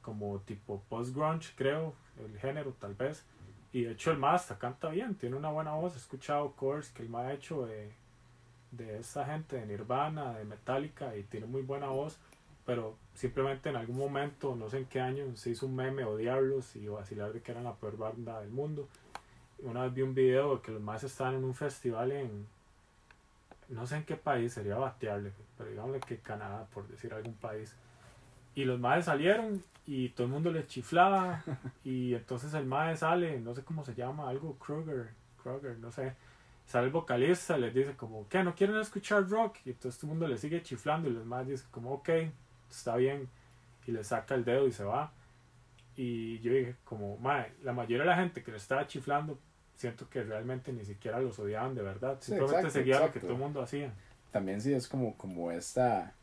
[0.00, 3.24] como tipo post-grunge, creo, el género tal vez.
[3.72, 5.94] Y de hecho el más hasta canta bien, tiene una buena voz.
[5.94, 7.92] He escuchado covers que el más ha hecho de,
[8.72, 12.18] de esta gente, de Nirvana, de Metallica, y tiene muy buena voz.
[12.64, 16.76] Pero simplemente en algún momento, no sé en qué año, se hizo un meme odiarlos
[16.76, 18.88] y vacilar de que eran la peor banda del mundo.
[19.58, 22.46] Una vez vi un video de que los más estaban en un festival en.
[23.68, 27.74] No sé en qué país, sería batearle, pero digámosle que Canadá, por decir algún país.
[28.54, 31.42] Y los maes salieron y todo el mundo les chiflaba.
[31.84, 35.10] y entonces el mae sale, no sé cómo se llama, algo Kruger,
[35.42, 36.14] Kruger, no sé.
[36.66, 38.42] Sale el vocalista, les dice como, ¿qué?
[38.44, 39.56] ¿No quieren escuchar rock?
[39.64, 42.10] Y entonces todo el mundo le sigue chiflando y los maes dicen como, ok,
[42.76, 43.28] está bien.
[43.86, 45.12] Y le saca el dedo y se va.
[45.96, 49.38] Y yo dije como, mae, la mayoría de la gente que le estaba chiflando,
[49.74, 52.18] siento que realmente ni siquiera los odiaban de verdad.
[52.20, 53.26] Sí, Simplemente exacto, seguían lo que exacto.
[53.26, 53.92] todo el mundo hacía.
[54.30, 56.14] También sí es como, como esta,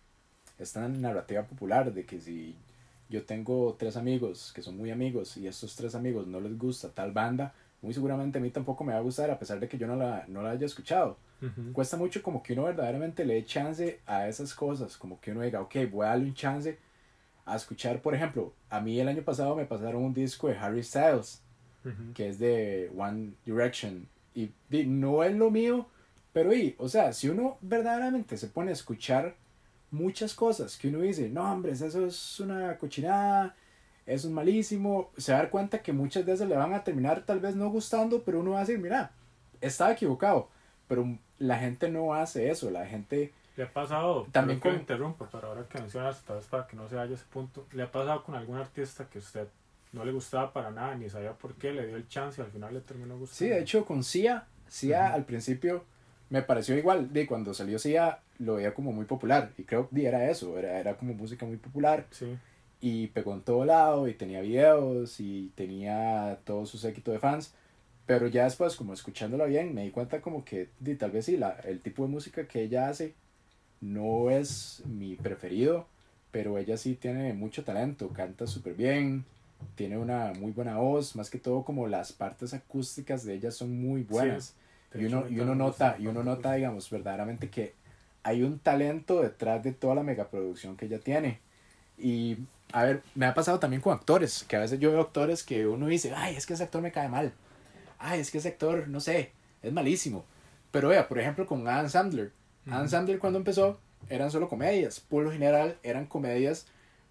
[0.57, 2.55] esta narrativa popular de que si
[3.09, 6.57] yo tengo tres amigos que son muy amigos y a estos tres amigos no les
[6.57, 9.67] gusta tal banda, muy seguramente a mí tampoco me va a gustar a pesar de
[9.67, 11.17] que yo no la, no la haya escuchado.
[11.41, 11.73] Ujú.
[11.73, 15.41] Cuesta mucho como que uno verdaderamente le dé chance a esas cosas, como que uno
[15.41, 16.77] diga, ok, voy a darle un chance
[17.45, 20.83] a escuchar, por ejemplo, a mí el año pasado me pasaron un disco de Harry
[20.83, 21.41] Styles,
[21.85, 22.13] Ujú.
[22.13, 25.87] que es de One Direction, y di, no es lo mío,
[26.33, 29.35] pero y, o sea, si uno verdaderamente se pone a escuchar
[29.91, 33.55] muchas cosas que uno dice, no, hombre, eso es una cochinada,
[34.05, 37.25] eso es malísimo, se va a dar cuenta que muchas veces le van a terminar
[37.25, 39.11] tal vez no gustando, pero uno va a decir, mira,
[39.61, 40.49] estaba equivocado,
[40.89, 44.79] pero la gente no hace eso, la gente, Le ha pasado, También también que con-
[44.79, 47.65] interrumpo, pero ahora que mencionas, tal vez para que no se vaya a ese punto,
[47.73, 49.47] le ha pasado con algún artista que usted
[49.91, 52.51] no le gustaba para nada, ni sabía por qué, le dio el chance y al
[52.51, 53.37] final le terminó gustando.
[53.37, 55.15] sí, de hecho con Sia, Sia Ujú.
[55.15, 55.83] al principio
[56.29, 60.05] me pareció igual, de cuando salió Sia lo veía como muy popular, y creo que
[60.07, 62.37] era eso, era, era como música muy popular, Sí,
[62.81, 67.53] y pegó en todo lado y tenía videos y tenía todo su séquito de fans
[68.09, 71.37] pero ya después como escuchándola bien me di cuenta como que di, tal vez sí
[71.37, 73.13] la, el tipo de música que ella hace
[73.81, 75.85] no es mi preferido
[76.31, 79.25] pero ella sí tiene mucho talento canta súper bien
[79.75, 83.79] tiene una muy buena voz más que todo como las partes acústicas de ella son
[83.79, 84.55] muy buenas
[84.91, 87.75] de y uno, y uno nota, y uno nota, digamos, verdaderamente que
[88.23, 91.39] hay un talento detrás de toda la megaproducción que ella tiene.
[91.95, 92.37] Y,
[92.71, 95.67] a ver, me ha pasado también con actores, que a veces yo veo actores que
[95.67, 97.33] uno dice, ay, es que ese actor me cae mal.
[97.99, 99.31] Ay, es que ese actor, no sé,
[99.61, 100.25] es malísimo.
[100.71, 102.31] Pero vea, por ejemplo, con Adam Sandler.
[102.67, 102.89] Adam Ujú.
[102.89, 104.99] Sandler cuando empezó eran solo comedias.
[104.99, 106.65] Por lo general eran comedias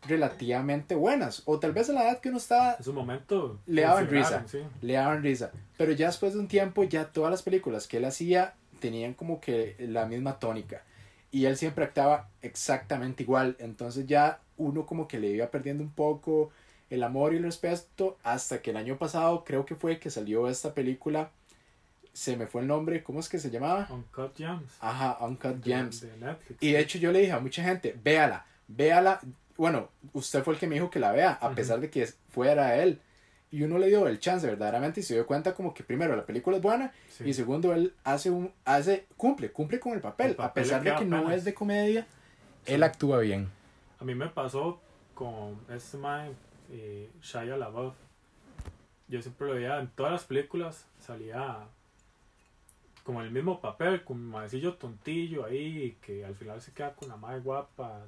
[0.07, 1.42] relativamente buenas.
[1.44, 4.44] O tal vez a la edad que uno estaba En su momento Le daban risa.
[4.46, 4.59] sí.
[4.81, 5.51] le daban risa.
[5.77, 9.40] Pero ya después de un tiempo, ya todas las películas que él hacía tenían como
[9.40, 10.83] que la misma tónica.
[11.31, 13.57] Y él siempre actuaba exactamente igual.
[13.59, 16.51] Entonces ya uno como que le iba perdiendo un poco
[16.90, 20.48] el amor y el respeto hasta que el año pasado creo que fue que salió
[20.48, 21.31] esta película.
[22.12, 23.87] Se me fue el nombre, ¿cómo es que se llamaba?
[23.90, 24.72] Uncut Gems.
[24.81, 26.05] Ajá, Uncut Gems.
[26.61, 29.20] Y de hecho yo le dije a mucha gente, véala, véala.
[29.57, 32.77] Bueno, usted fue el que me dijo que la vea, a pesar de que fuera
[32.83, 33.01] él.
[33.51, 36.27] y uno le dio el chance verdaderamente y se dio cuenta como que primero la
[36.27, 37.24] película es buena Sí.
[37.24, 40.83] y segundo él hace un hace cumple cumple con el papel, El papel a pesar
[40.83, 42.07] de que no es de comedia
[42.66, 42.74] Sí.
[42.74, 43.48] él actúa bien
[44.01, 44.79] A mí me pasó
[45.14, 46.29] con este man,
[46.71, 47.95] eh, Shia LaBeouf.
[49.09, 51.67] Yo siempre lo veía en todas las películas, salía
[53.05, 57.09] como el mismo papel, con un maecillo tontillo ahí, que al final se queda con
[57.09, 58.03] la madre guapa,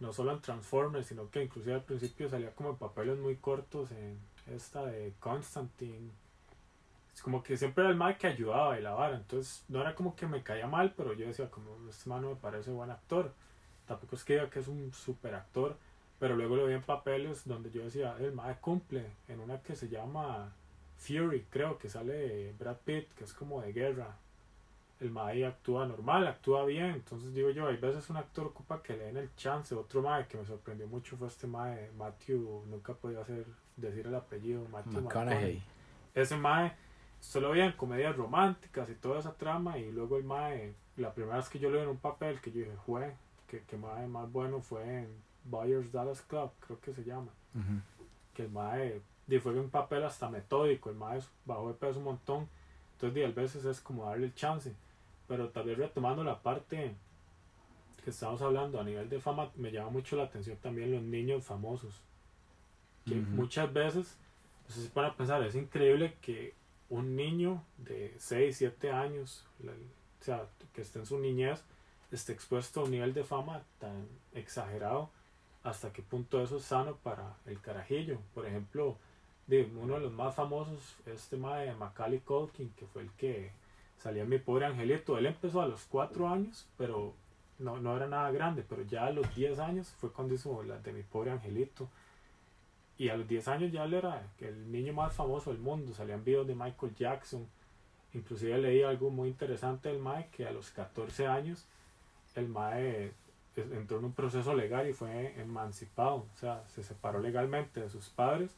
[0.00, 3.90] no solo en Transformers, sino que inclusive al principio salía como en papeles muy cortos
[3.90, 4.18] en
[4.54, 6.10] esta de Constantine.
[7.14, 9.94] Es como que siempre era el mal que ayudaba y la vara, entonces no era
[9.94, 12.90] como que me caía mal, pero yo decía como este man no me parece buen
[12.90, 13.32] actor.
[13.86, 15.76] Tampoco es que diga que es un super actor,
[16.18, 19.76] pero luego lo vi en papeles donde yo decía, el mae cumple, en una que
[19.76, 20.52] se llama
[20.96, 24.16] Fury, creo que sale Brad Pitt, que es como de guerra.
[25.00, 28.96] El mae actúa normal, actúa bien, entonces digo yo, hay veces un actor ocupa que
[28.96, 29.72] le den el chance.
[29.74, 34.14] Otro mae que me sorprendió mucho fue este mae, Matthew, nunca podía hacer, decir el
[34.16, 35.62] apellido, Matthew McConaughey
[36.14, 36.72] ese mae
[37.20, 41.36] solo veía en comedias románticas y toda esa trama y luego el mae la primera
[41.36, 43.14] vez que yo lo vi en un papel que yo dije fue
[43.46, 45.08] que, que mae más bueno fue en
[45.50, 47.80] Buyers Dallas Club creo que se llama Ujú.
[48.34, 49.00] que el mae
[49.42, 52.48] fue un papel hasta metódico el mae bajó de peso un montón
[52.94, 54.74] entonces a veces es como darle el chance
[55.26, 56.94] pero tal vez retomando la parte
[58.04, 61.44] que estamos hablando a nivel de fama me llama mucho la atención también los niños
[61.44, 62.00] famosos
[63.04, 63.30] que Ujú.
[63.30, 64.16] muchas veces
[64.68, 66.54] sé si para pensar es increíble que
[66.90, 71.62] un niño de 6, 7 años la- o sea que esté en su niñez
[72.10, 75.10] esté expuesto a un nivel de fama tan exagerado
[75.68, 78.18] hasta qué punto eso es sano para el carajillo.
[78.34, 78.96] Por ejemplo
[79.80, 83.50] uno de los más famosos este mae de Macaulay Culkin que fue el que
[83.98, 85.16] salía mi pobre angelito.
[85.18, 87.14] Él empezó a los 4 años pero
[87.58, 90.78] no, no era nada grande pero ya a los 10 años fue cuando hizo la
[90.78, 91.88] de mi pobre angelito.
[92.98, 95.94] Y a los 10 años ya él era el niño más famoso del mundo.
[95.94, 97.46] Salían videos de Michael Jackson.
[98.12, 101.64] Inclusive leí algo muy interesante del Mae que a los 14 años
[102.34, 103.12] el Mae es-
[103.62, 106.26] entró en un proceso legal y fue emancipado.
[106.34, 108.54] O sea se separó legalmente de sus padres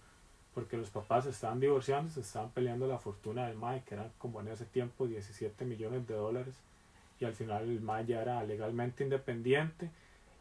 [0.54, 4.10] porque los papás se estaban divorciando se estaban peleando la fortuna del Mae que eran
[4.18, 6.54] como en ese tiempo 17 millones de dólares
[7.20, 9.90] y al final el Mae ya era legalmente independiente.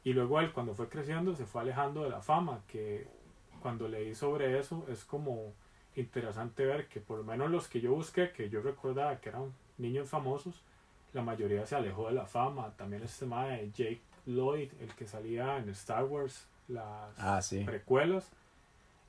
[0.03, 3.07] Y luego él cuando fue creciendo se fue alejando de la fama que
[3.61, 5.53] cuando leí sobre eso es como
[5.95, 9.53] interesante ver que por lo menos los que yo busqué que yo recordaba que eran
[9.77, 10.63] niños famosos
[11.13, 12.73] la mayoría se alejó de la fama.
[12.77, 17.63] También este mae Jake Lloyd el que salía en Star Wars las ah sí.
[17.63, 18.29] precuelas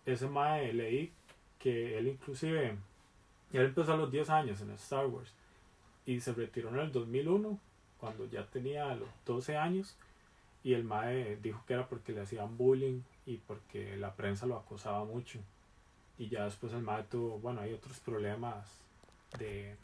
[0.06, 1.12] ese mae leí
[1.58, 2.76] que él inclusive
[3.52, 5.32] él empezó a los 10 años en Star Wars
[6.06, 7.58] y se retiró en el 2001
[7.98, 9.96] cuando ya tenía los 12 años
[10.62, 14.56] y el mae dijo que era porque le hacían bullying y porque la prensa lo
[14.56, 15.38] acosaba mucho.
[16.18, 18.66] Y ya después el mae tuvo bueno hay otros problemas
[19.38, 19.76] de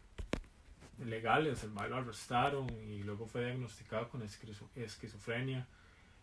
[1.04, 5.66] legales el mae lo arrestaron y luego fue diagnosticado con esquizo- esquizofrenia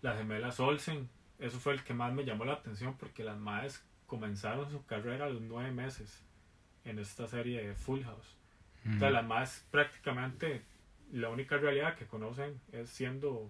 [0.02, 1.10] las gemelas Olsen
[1.40, 5.26] eso fue el que más me llamó la atención porque las madres comenzaron su carrera
[5.26, 6.22] a los nueve meses
[6.86, 8.36] en esta serie de Full House.
[8.96, 10.62] O sea, las madres prácticamente
[11.12, 13.50] la única realidad que conocen es siendo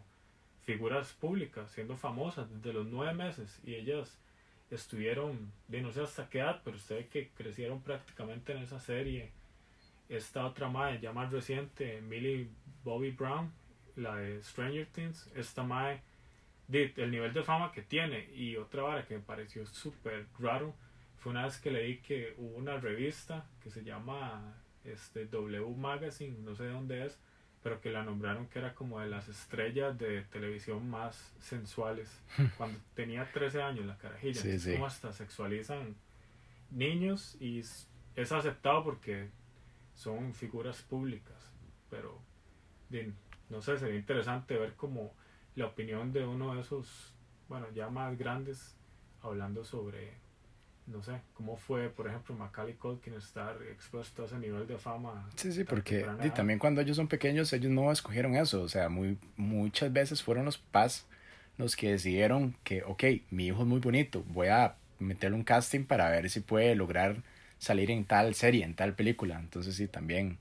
[0.63, 4.17] figuras públicas, siendo famosas desde los nueve meses y ellas
[4.71, 8.79] estuvieron, de no sé hasta qué edad, pero usted ve que crecieron prácticamente en esa
[8.79, 9.31] serie.
[10.15, 12.47] Esta otra madre ya más reciente, Millie
[12.83, 13.51] Bobby Brown,
[13.95, 16.01] la de Stranger Things, esta madre
[16.67, 20.73] de- el nivel de fama que tiene y otra vara que me pareció súper raro
[21.17, 26.37] fue una vez que leí que hubo una revista que se llama este W Magazine,
[26.39, 27.17] no sé de dónde es,
[27.63, 32.21] pero que la nombraron que era como de las estrellas de televisión más sensuales
[32.57, 34.73] cuando tenía 13 años la carajilla, Sí, entonces sí.
[34.73, 35.95] como hasta sexualizan
[36.71, 39.29] niños y es aceptado porque
[39.93, 41.51] son figuras públicas,
[41.89, 42.19] pero
[43.49, 45.13] no sé, sería interesante ver como
[45.55, 47.13] la opinión de uno de esos,
[47.47, 48.75] bueno, ya más grandes,
[49.21, 50.13] hablando sobre,
[50.87, 55.29] no sé, cómo fue, por ejemplo, Macaulay Culkin estar expuesto a ese nivel de fama.
[55.35, 58.61] Sí, sí, porque y también cuando ellos son pequeños, ellos no escogieron eso.
[58.61, 61.07] O sea, muy, muchas veces fueron los papás
[61.57, 65.85] los que decidieron que, ok, mi hijo es muy bonito, voy a meterle un casting
[65.85, 67.21] para ver si puede lograr
[67.63, 69.39] salir en tal serie, en tal película.
[69.39, 70.39] Entonces sí, también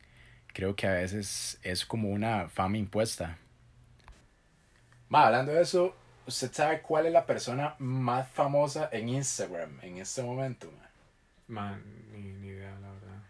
[0.53, 3.39] creo que a veces es como una fama impuesta.
[5.09, 5.95] Ma, hablando de eso,
[6.27, 10.71] ¿usted sabe cuál es la persona más famosa en Instagram en este momento?
[11.49, 11.71] ma?
[11.73, 13.23] Man, ni, ni idea, la verdad.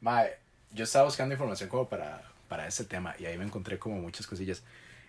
[0.00, 0.36] Mae,
[0.70, 4.26] yo estaba buscando información como para, para este tema y ahí me encontré como muchas
[4.26, 4.62] cosillas.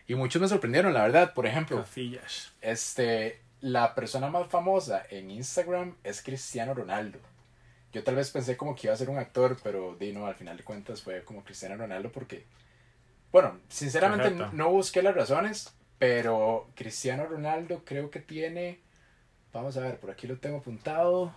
[0.07, 1.33] Y muchos me sorprendieron, la verdad.
[1.33, 2.53] Por ejemplo, Casillas.
[2.61, 7.19] este, la persona más famosa en Instagram es Cristiano Ronaldo.
[7.95, 10.35] Yo tal vez pensé como que iba a ser un actor, pero di no, al
[10.35, 12.43] final de cuentas fue como Cristiano Ronaldo porque,
[13.31, 14.49] bueno, sinceramente Correcto.
[14.53, 18.81] no busqué las razones, pero Cristiano Ronaldo creo que tiene,
[19.53, 21.33] vamos a ver, por aquí lo tengo apuntado,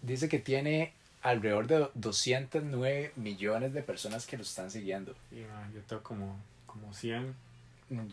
[0.00, 5.14] dice que tiene alrededor de 209 millones de personas que lo están siguiendo.
[5.30, 7.36] Y, ma, yo tengo como, como 100.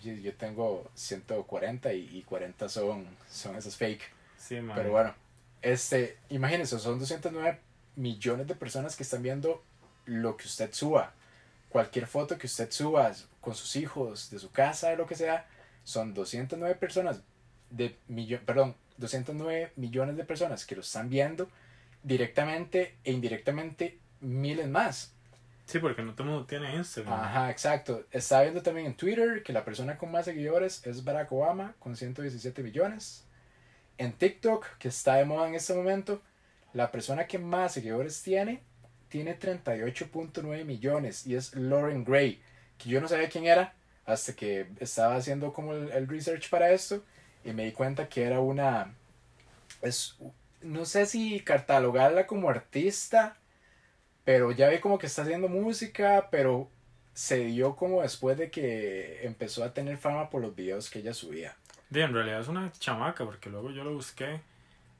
[0.03, 4.03] Yo, yo tengo 140 y, y 40 son, son esos fake.
[4.37, 4.75] Sí, ma.
[4.75, 5.15] Pero bueno,
[5.61, 7.59] este, imagínense, son 209
[7.95, 9.63] millones de personas que están viendo
[10.05, 11.13] lo que usted suba.
[11.69, 15.47] Cualquier foto que usted suba con sus hijos, de su casa, de lo que sea,
[15.83, 17.21] son 209 personas
[17.69, 21.49] de millón, perdón, 209 millones de personas que lo están viendo
[22.03, 25.13] directamente e indirectamente miles más.
[25.65, 27.13] Sí, porque no todo el mundo tiene Instagram.
[27.13, 28.05] Ajá, exacto.
[28.11, 31.95] Está viendo también en Twitter que la persona con más seguidores es Barack Obama con
[31.95, 33.25] 117 millones.
[33.99, 36.21] En TikTok, que está de moda en este momento,
[36.73, 38.63] la persona que más seguidores tiene
[39.09, 42.41] tiene 38.9 millones y es Lauren Gray,
[42.77, 43.73] que yo no sabía quién era
[44.05, 47.03] hasta que estaba haciendo como el, research para esto
[47.43, 48.95] y me di cuenta que era una
[49.81, 50.17] es
[50.61, 53.39] no sé si catalogarla como artista
[54.29, 56.69] pero ya vi como que está haciendo música, pero
[57.15, 61.15] se dio como después de que empezó a tener fama por los videos que ella
[61.15, 61.57] subía.
[61.89, 64.41] Di, en realidad es una chamaca, porque luego yo lo busqué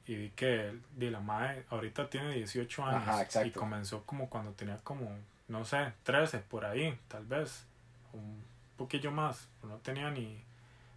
[0.08, 3.08] y vi que di, la madre ahorita tiene 18 años.
[3.08, 3.46] Ajá.
[3.46, 5.10] Y comenzó como cuando tenía como,
[5.48, 7.66] no sé, 13 por ahí, tal vez.
[8.14, 8.44] Un
[8.76, 9.48] poquillo más.
[9.62, 10.44] No tenía ni,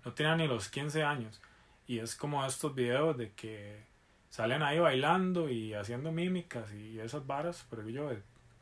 [0.05, 1.41] no tenía ni los 15 años.
[1.87, 3.83] Y es como estos videos de que
[4.31, 8.11] salen ahí bailando y haciendo mímicas y esas varas, pero yo,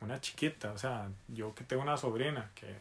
[0.00, 2.74] una chiquita, o sea, yo que tengo una sobrina que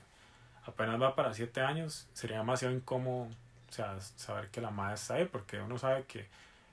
[0.65, 3.27] apenas va para 7 años, sería demasiado incómodo,
[3.69, 6.25] o sea, saber que la madre está ahí, porque uno sabe que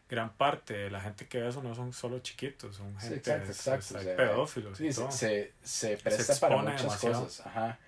[0.09, 3.16] gran parte de la gente que ve eso no son solo chiquitos, son Sí, gente,
[3.18, 5.11] exacto, es- exacto, es- o hay sea, pedófilos y Sí, todo.
[5.11, 7.24] se, se, se presta para muchas demasiado.
[7.24, 7.47] cosas.
[7.47, 7.78] Ajá.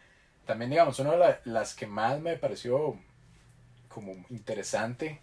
[0.46, 2.96] También, digamos, una de la- las que más me pareció
[3.88, 5.20] como interesante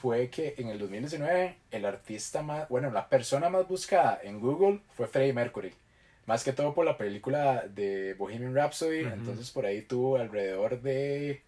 [0.00, 4.80] fue que en el 2019 el artista más, bueno, la persona más buscada en Google
[4.96, 5.72] fue Freddie Mercury.
[6.26, 9.00] Más que todo por la película de Bohemian Rhapsody.
[9.04, 11.42] Entonces por ahí tuvo alrededor de...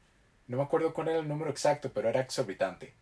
[0.49, 2.92] No me acuerdo cuál era el número exacto, pero era exorbitante.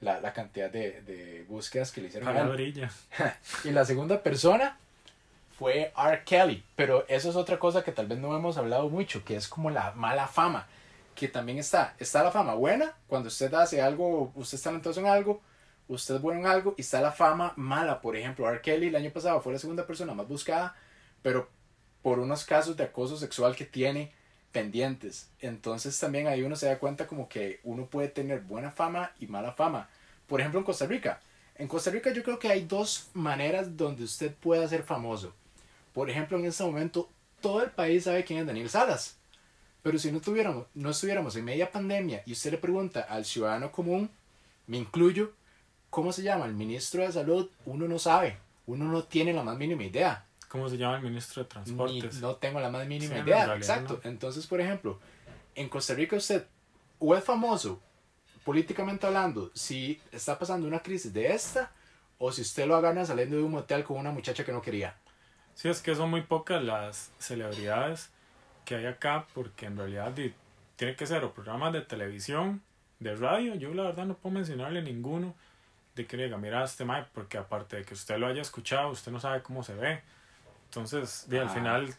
[0.00, 2.28] La, la cantidad de, de búsquedas que le hicieron.
[2.28, 2.90] Palabrilla.
[3.64, 4.76] Y la segunda persona
[5.58, 6.22] fue R.
[6.24, 6.62] Kelly.
[6.74, 9.70] Pero eso es otra cosa que tal vez no hemos hablado mucho, que es como
[9.70, 10.66] la mala fama.
[11.14, 11.94] Que también está.
[11.98, 15.40] Está la fama buena, cuando usted hace algo, usted es talentoso en algo,
[15.88, 18.02] usted es bueno en algo, y está la fama mala.
[18.02, 18.60] Por ejemplo, R.
[18.60, 20.76] Kelly el año pasado fue la segunda persona más buscada,
[21.22, 21.48] pero
[22.02, 24.12] por unos casos de acoso sexual que tiene
[24.52, 25.28] pendientes.
[25.40, 29.26] Entonces también ahí uno se da cuenta como que uno puede tener buena fama y
[29.26, 29.88] mala fama.
[30.26, 31.20] Por ejemplo, en Costa Rica.
[31.56, 35.34] En Costa Rica yo creo que hay dos maneras donde usted pueda ser famoso.
[35.94, 37.08] Por ejemplo, en este momento
[37.40, 39.16] todo el país sabe quién es Daniel Salas.
[39.82, 43.70] Pero si no, tuviéramos, no estuviéramos en media pandemia y usted le pregunta al ciudadano
[43.70, 44.10] común,
[44.66, 45.32] me incluyo,
[45.90, 47.48] ¿cómo se llama el ministro de salud?
[47.64, 48.36] Uno no sabe.
[48.66, 50.25] Uno no tiene la más mínima idea.
[50.48, 52.20] ¿Cómo se llama el ministro de Ni- Transportes?
[52.20, 53.46] no tengo la más mínima Sí, en idea.
[53.46, 54.00] realidad Exacto.
[54.04, 54.10] no.
[54.10, 54.98] Entonces, por ejemplo,
[55.54, 56.46] en Costa Rica usted
[56.98, 57.80] o es famoso,
[58.44, 61.70] políticamente hablando, si está pasando una crisis de esta,
[62.18, 64.96] o si usted lo agarra saliendo de un motel con una muchacha que no quería.
[65.54, 68.10] Sí, es que son muy pocas las celebridades
[68.64, 70.14] que hay acá, porque en realidad
[70.76, 72.62] tiene que ser o programas de televisión,
[73.00, 73.54] de radio.
[73.56, 75.34] Yo la verdad no puedo mencionarle ninguno
[75.94, 78.90] de que le diga, mira este Mike, porque aparte de que usted lo haya escuchado,
[78.90, 80.02] usted no sabe cómo se ve.
[80.66, 81.94] Entonces, di, al final,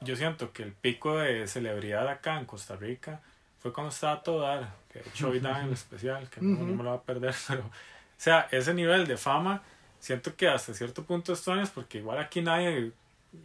[0.00, 3.20] yo siento que el pico de celebridad acá en Costa Rica
[3.60, 6.64] fue cuando estaba todo dar, que de hecho hoy da en el especial, que no,
[6.76, 7.70] me lo va a perder, pero, o
[8.16, 9.62] sea, ese nivel de fama,
[10.00, 12.92] siento que hasta cierto punto extrañas, porque igual aquí nadie,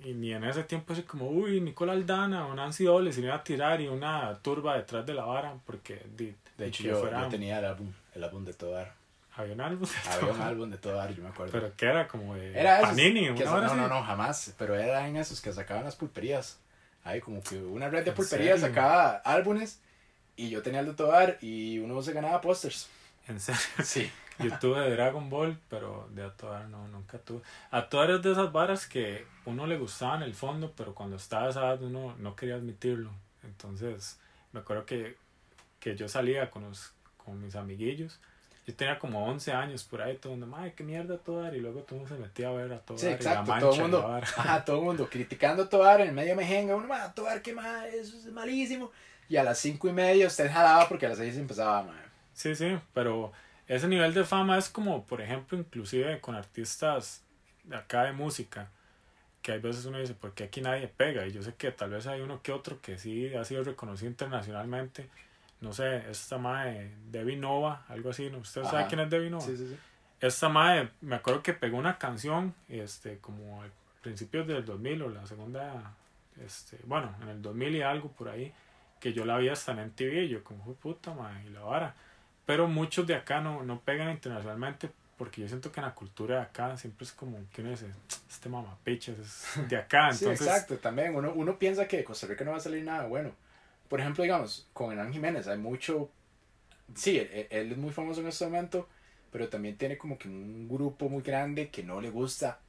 [0.03, 3.35] y ni en ese tiempo así como, uy, Nicole Aldana o Nancy Doble se iba
[3.35, 7.21] a tirar y una turba detrás de la vara, porque De ni hecho, yo, fuera-
[7.23, 8.53] yo tenía el álbum, el álbum de.
[9.37, 11.51] Había un álbum, Había un álbum de Todar, yo me acuerdo.
[11.51, 14.53] pero que era como de era esos Panini, que una no, no, no, jamás.
[14.57, 16.59] Pero era en esos que sacaban las pulperías.
[17.03, 18.75] Ahí como que una red de ¿En pulperías serio?
[18.75, 19.79] sacaba álbumes
[20.35, 22.89] y yo tenía el de Todar y uno se ganaba pósters.
[23.27, 23.61] En serio.
[23.83, 24.11] Sí.
[24.39, 27.41] Yo tuve de Dragon Ball, pero de Atoar no, nunca tuve.
[27.71, 31.49] Atoar es de esas varas que uno le gustaba en el fondo, pero cuando estaba
[31.49, 33.09] esa edad uno no quería admitirlo.
[33.43, 34.19] Entonces,
[34.51, 35.17] me acuerdo que,
[35.79, 38.19] que yo salía con, los, con mis amiguillos.
[38.67, 41.55] Yo tenía como 11 años por ahí, todo el mundo, ay, qué mierda Atoar.
[41.55, 43.41] Y luego todo el mundo se metía a ver a Atoar Sí, y la exacto,
[43.51, 46.75] mancha todo el mundo, ajá, todo el mundo criticando a Tobar, en el medio mejenga,
[46.75, 48.91] uno, "Ma, Tobar, qué mal, eso es malísimo.
[49.29, 51.93] Y a las cinco y media usted jalaba porque a las seis empezaba, ma.
[52.33, 53.31] Sí, sí, pero
[53.67, 57.23] ese nivel de fama es como, por ejemplo, inclusive con artistas
[57.63, 58.69] de acá de música,
[59.41, 61.25] que hay veces uno dice, ¿por qué aquí nadie pega?
[61.25, 64.09] Y yo sé que tal vez hay uno que otro que sí ha sido reconocido
[64.09, 65.09] internacionalmente.
[65.61, 68.37] No sé, esta madre, Debbie Nova, algo así, ¿no?
[68.39, 69.43] ¿Usted sabe quién es Debbie Nova?
[69.45, 69.77] Sí, sí, sí.
[70.19, 73.67] Esta madre, me acuerdo que pegó una canción, este, como a
[74.01, 75.93] principios del 2000 o la segunda,
[76.43, 78.53] este, bueno, en el 2000 y algo por ahí,
[78.99, 81.61] que yo la vi hasta en MTV y yo como, "Jue puta madre, y la
[81.61, 81.95] vara.
[82.45, 86.35] Pero muchos de acá no, no pegan internacionalmente porque yo siento que en la cultura
[86.37, 87.87] de acá siempre es como que uno dice,
[88.29, 90.11] este mamapiches es de acá.
[90.13, 92.83] Sí, Entonces, exacto, también uno, uno piensa que de Costa Rica no va a salir
[92.83, 93.31] nada bueno.
[93.87, 96.09] Por ejemplo, digamos, con Hernán Jiménez hay mucho...
[96.95, 98.87] Sí, él, él es muy famoso en este momento,
[99.31, 102.59] pero también tiene como que un grupo muy grande que no le gusta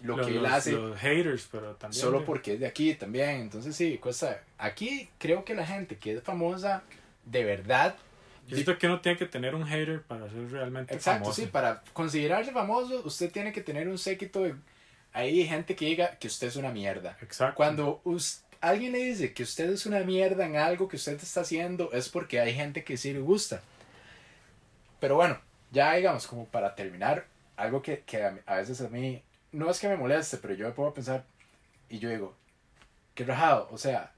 [0.00, 2.00] lo los, que él hace los haters, pero también.
[2.00, 3.40] solo porque es de aquí también.
[3.40, 4.40] Entonces sí, cosa...
[4.58, 6.82] Aquí creo que la gente que es famosa
[7.24, 7.96] de verdad...
[8.48, 11.42] Yo siento que uno tiene que tener un hater para ser realmente Exacto, famoso.
[11.42, 14.54] sí, para considerarse famoso usted tiene que tener un séquito de...
[15.12, 17.16] Hay gente que diga que usted es una mierda.
[17.22, 17.56] Exacto.
[17.56, 21.42] Cuando us- alguien le dice que usted es una mierda en algo que usted está
[21.42, 23.62] haciendo, es porque hay gente que sí le gusta.
[24.98, 25.38] Pero bueno,
[25.70, 29.88] ya digamos, como para terminar, algo que, que a, veces a mí, no es que
[29.88, 31.24] me moleste, pero yo me a pensar
[31.88, 32.34] y yo digo,
[33.14, 34.12] qué rajado, o sea,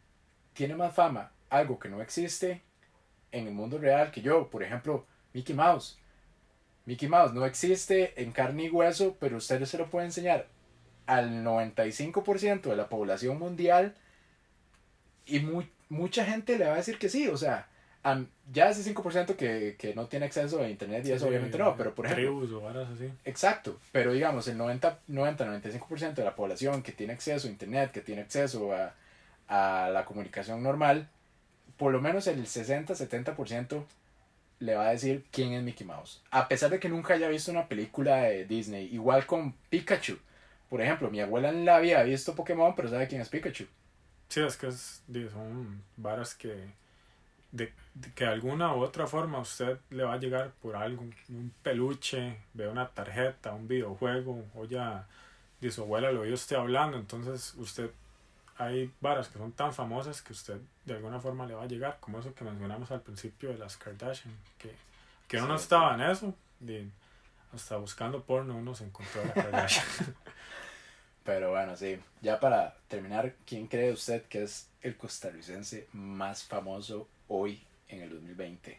[0.54, 2.62] tiene más fama algo que no existe
[3.32, 5.98] en el mundo real que yo, por ejemplo, Mickey Mouse.
[6.86, 10.46] Mickey Mouse no existe en carne y hueso, pero usted se lo puede enseñar
[11.06, 13.94] al 95% de la población mundial
[15.28, 17.66] y mu- mucha gente le va a decir que sí, o sea,
[18.52, 21.76] ya ese 5% que, que no tiene acceso a internet y eso Sí, obviamente no,
[21.76, 23.10] pero por ejemplo, Tribus o varas así.
[23.26, 28.00] exacto, pero digamos el 90, 90-95% de la población que tiene acceso a internet, que
[28.00, 28.94] tiene acceso a,
[29.48, 31.08] a la comunicación normal,
[31.76, 33.84] por lo menos el 60-70%
[34.60, 36.20] le va a decir quién es Mickey Mouse.
[36.30, 38.88] A pesar de que nunca haya visto una película de Disney.
[38.92, 40.18] Igual con Pikachu.
[40.68, 43.66] Por ejemplo, mi abuela en la había visto Pokémon, pero sabe quién es Pikachu.
[44.28, 45.02] Sí, es que es,
[45.32, 46.70] son varas que
[47.52, 51.02] de, de que de alguna u otra forma usted le va a llegar por algo,
[51.28, 55.06] un peluche, ve una tarjeta, un videojuego, o ya
[55.60, 57.90] de su abuela lo oye usted hablando, entonces usted
[58.58, 61.98] hay varas que son tan famosas que usted de alguna forma le va a llegar,
[62.00, 64.74] como eso que mencionamos al principio de las Kardashian, que,
[65.26, 66.90] que uno no estaba en eso, di,
[67.54, 69.86] hasta buscando porno uno se encontró a la Kardashian.
[71.28, 71.98] Pero bueno, sí.
[72.22, 78.08] Ya para terminar, ¿quién cree usted que es el costarricense más famoso hoy en el
[78.08, 78.78] 2020?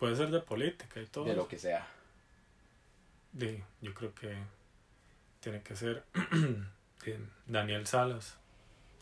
[0.00, 1.24] Puede ser de política y todo.
[1.24, 1.86] De lo que sea.
[3.30, 4.34] Di, yo creo que
[5.38, 6.02] tiene que ser
[7.46, 8.34] Daniel Salas.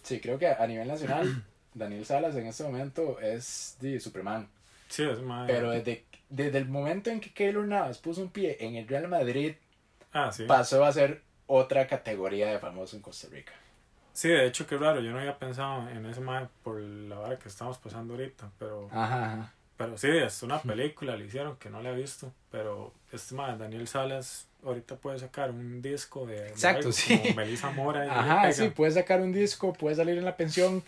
[0.03, 1.43] Sí, creo que a nivel nacional,
[1.75, 4.51] Daniel Salas en este momento es de Superman.
[4.89, 5.47] Sí, es más.
[5.47, 9.09] Pero desde, desde el momento en que Keylor Navas puso un pie en el Real
[9.09, 9.55] Madrid,
[10.13, 10.45] Ah, sí.
[10.45, 11.23] pasó a ser
[11.55, 13.53] otra categoría de famoso en Costa Rica.
[14.13, 15.01] Sí, de hecho, qué raro.
[15.01, 18.51] Yo no había pensado en ese mae por la hora que estamos pasando ahorita.
[18.59, 19.53] Pero, Ajá, ajá.
[19.77, 22.33] pero sí, es una película, le hicieron que no le he visto.
[22.51, 26.49] Pero este mae, Daniel Salas, ahorita puede sacar un disco de.
[26.49, 27.19] Exacto, sí.
[27.19, 28.05] Como Melissa Mora.
[28.07, 30.83] y Ajá, sí, puede sacar un disco, puede salir en la pensión.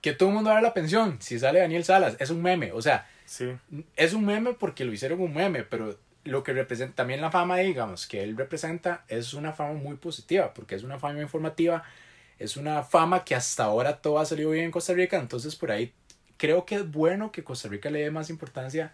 [0.00, 1.16] Que todo el mundo haga la pensión.
[1.20, 2.72] Si sale Daniel Salas, es un meme.
[2.72, 3.50] O sea, Sí,
[3.96, 7.58] es un meme porque lo hicieron un meme, pero lo que representa también la fama,
[7.58, 11.84] digamos, que él representa es una fama muy positiva, porque es una fama informativa,
[12.38, 15.70] es una fama que hasta ahora todo ha salido bien en Costa Rica, entonces por
[15.70, 15.92] ahí
[16.36, 18.92] creo que es bueno que Costa Rica le dé más importancia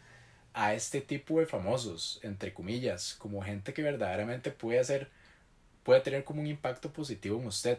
[0.54, 5.10] a este tipo de famosos, entre comillas, como gente que verdaderamente puede hacer,
[5.82, 7.78] puede tener como un impacto positivo en usted.